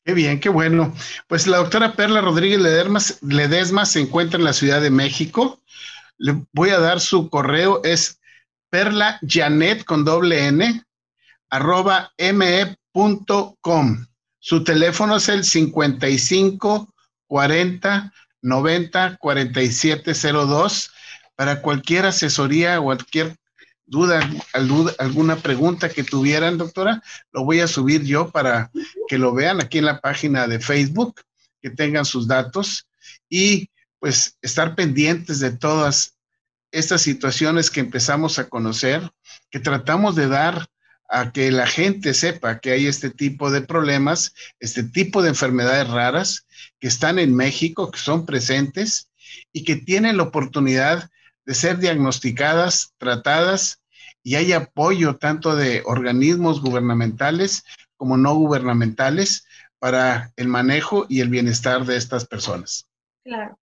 Qué 0.05 0.13
bien, 0.13 0.39
qué 0.39 0.47
bueno. 0.47 0.93
Pues 1.27 1.47
la 1.47 1.57
doctora 1.57 1.93
Perla 1.93 2.21
Rodríguez 2.21 2.61
Ledesma 3.21 3.85
se 3.85 3.99
encuentra 3.99 4.39
en 4.39 4.45
la 4.45 4.53
Ciudad 4.53 4.81
de 4.81 4.89
México. 4.89 5.61
Le 6.17 6.45
voy 6.53 6.69
a 6.69 6.79
dar 6.79 7.01
su 7.01 7.29
correo, 7.29 7.81
es 7.83 8.21
Perla 8.73 9.19
Janet 9.21 9.85
con 9.85 10.03
doble 10.03 10.47
N, 10.47 10.83
arroba 11.51 12.11
me.com. 12.17 14.07
Su 14.39 14.63
teléfono 14.63 15.17
es 15.17 15.29
el 15.29 15.43
55 15.43 16.91
40 17.27 18.11
90 18.41 19.17
47 19.17 20.13
02 20.15 20.91
para 21.35 21.61
cualquier 21.61 22.07
asesoría 22.07 22.79
o 22.79 22.85
cualquier 22.85 23.35
duda, 23.85 24.27
alguna 24.53 25.35
pregunta 25.35 25.89
que 25.89 26.03
tuvieran, 26.03 26.57
doctora, 26.57 27.03
lo 27.31 27.45
voy 27.45 27.59
a 27.59 27.67
subir 27.67 28.01
yo 28.03 28.31
para 28.31 28.71
que 29.07 29.19
lo 29.19 29.35
vean 29.35 29.61
aquí 29.61 29.77
en 29.77 29.85
la 29.85 30.01
página 30.01 30.47
de 30.47 30.59
Facebook, 30.59 31.21
que 31.61 31.69
tengan 31.69 32.05
sus 32.05 32.27
datos 32.27 32.87
y 33.29 33.69
pues 33.99 34.35
estar 34.41 34.73
pendientes 34.73 35.39
de 35.39 35.51
todas 35.51 36.15
estas 36.73 37.03
situaciones 37.03 37.69
que 37.69 37.79
empezamos 37.79 38.39
a 38.39 38.49
conocer, 38.49 39.11
que 39.49 39.59
tratamos 39.59 40.15
de 40.15 40.27
dar 40.27 40.67
a 41.07 41.31
que 41.31 41.51
la 41.51 41.67
gente 41.67 42.15
sepa 42.15 42.59
que 42.59 42.71
hay 42.71 42.87
este 42.87 43.11
tipo 43.11 43.51
de 43.51 43.61
problemas, 43.61 44.33
este 44.59 44.83
tipo 44.83 45.21
de 45.21 45.29
enfermedades 45.29 45.87
raras 45.87 46.47
que 46.79 46.87
están 46.87 47.19
en 47.19 47.35
México, 47.35 47.91
que 47.91 47.99
son 47.99 48.25
presentes 48.25 49.11
y 49.51 49.63
que 49.63 49.75
tienen 49.75 50.17
la 50.17 50.23
oportunidad 50.23 51.09
de 51.45 51.53
ser 51.53 51.77
diagnosticadas, 51.77 52.93
tratadas 52.97 53.81
y 54.23 54.35
hay 54.35 54.53
apoyo 54.53 55.17
tanto 55.17 55.55
de 55.55 55.83
organismos 55.85 56.59
gubernamentales 56.59 57.63
como 57.95 58.17
no 58.17 58.33
gubernamentales 58.33 59.45
para 59.77 60.31
el 60.37 60.47
manejo 60.47 61.05
y 61.07 61.21
el 61.21 61.29
bienestar 61.29 61.85
de 61.85 61.97
estas 61.97 62.25
personas. 62.25 62.87
Claro. 63.23 63.59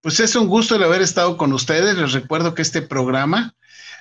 Pues 0.00 0.20
es 0.20 0.36
un 0.36 0.46
gusto 0.46 0.76
el 0.76 0.84
haber 0.84 1.02
estado 1.02 1.36
con 1.36 1.52
ustedes. 1.52 1.96
Les 1.96 2.12
recuerdo 2.12 2.54
que 2.54 2.62
este 2.62 2.82
programa 2.82 3.54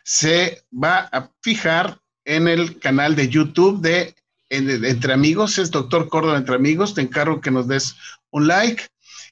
se 0.04 0.64
va 0.72 1.10
a 1.12 1.32
fijar 1.42 2.00
en 2.24 2.48
el 2.48 2.80
canal 2.80 3.16
de 3.16 3.30
YouTube 3.30 3.82
de, 3.82 4.16
Entre 4.50 5.12
Amigos. 5.12 5.58
Es 5.58 5.72
Doctor 5.72 6.08
Córdoba 6.08 6.38
Entre 6.38 6.56
Amigos. 6.56 6.94
Te 6.94 7.02
encargo 7.02 7.42
que 7.42 7.50
nos 7.50 7.68
des 7.68 7.96
un 8.30 8.48
like 8.48 8.84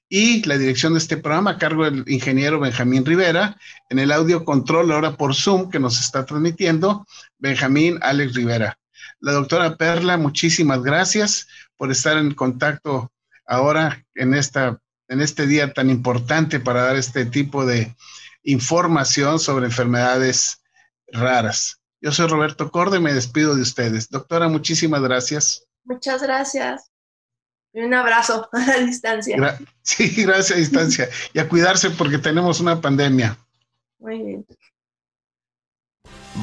y 0.09 0.43
la 0.43 0.57
dirección 0.57 0.93
de 0.93 0.99
este 0.99 1.17
programa 1.17 1.51
a 1.51 1.57
cargo 1.59 1.83
del 1.83 2.03
ingeniero 2.07 2.59
Benjamín 2.59 3.05
Rivera. 3.05 3.57
En 3.89 3.99
el 3.99 4.11
audio 4.11 4.43
control 4.43 4.91
ahora 4.91 5.15
por 5.15 5.35
Zoom 5.35 5.69
que 5.69 5.79
nos 5.79 5.99
está 5.99 6.25
transmitiendo, 6.25 7.05
Benjamín 7.37 7.99
Alex 8.01 8.33
Rivera. 8.33 8.79
La 9.19 9.33
doctora 9.33 9.77
Perla, 9.77 10.17
muchísimas 10.17 10.81
gracias 10.81 11.47
por 11.77 11.91
estar 11.91 12.17
en 12.17 12.33
contacto 12.33 13.11
ahora 13.45 14.03
en 14.15 14.33
esta 14.33 14.79
en 15.07 15.21
este 15.21 15.47
día 15.47 15.73
tan 15.73 15.89
importante 15.89 16.59
para 16.59 16.83
dar 16.83 16.95
este 16.95 17.25
tipo 17.25 17.65
de 17.65 17.95
información 18.43 19.39
sobre 19.39 19.65
enfermedades 19.65 20.61
raras. 21.07 21.79
Yo 22.01 22.11
soy 22.11 22.27
Roberto 22.27 22.69
Corde 22.71 22.97
y 22.97 23.01
me 23.01 23.13
despido 23.13 23.55
de 23.55 23.61
ustedes. 23.61 24.09
Doctora, 24.09 24.47
muchísimas 24.47 25.01
gracias. 25.01 25.65
Muchas 25.83 26.21
gracias. 26.21 26.91
Y 27.73 27.81
un 27.81 27.93
abrazo 27.93 28.47
a 28.53 28.59
la 28.59 28.77
distancia. 28.79 29.59
sí, 29.81 30.23
gracias 30.23 30.51
a 30.51 30.59
distancia. 30.59 31.09
y 31.33 31.39
a 31.39 31.49
cuidarse 31.49 31.89
porque 31.91 32.17
tenemos 32.17 32.59
una 32.59 32.79
pandemia. 32.79 33.37
Muy 33.99 34.19
bien. 34.19 34.45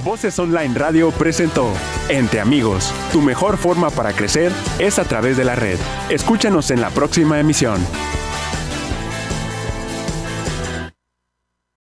Voces 0.05 0.39
Online 0.39 0.75
Radio 0.75 1.11
presentó 1.11 1.73
Entre 2.09 2.41
Amigos. 2.41 2.93
Tu 3.13 3.21
mejor 3.21 3.57
forma 3.59 3.91
para 3.91 4.13
crecer 4.15 4.51
es 4.79 4.99
a 4.99 5.05
través 5.05 5.37
de 5.37 5.45
la 5.45 5.55
red. 5.55 5.79
Escúchanos 6.09 6.71
en 6.71 6.81
la 6.81 6.91
próxima 6.91 7.39
emisión. 7.39 7.79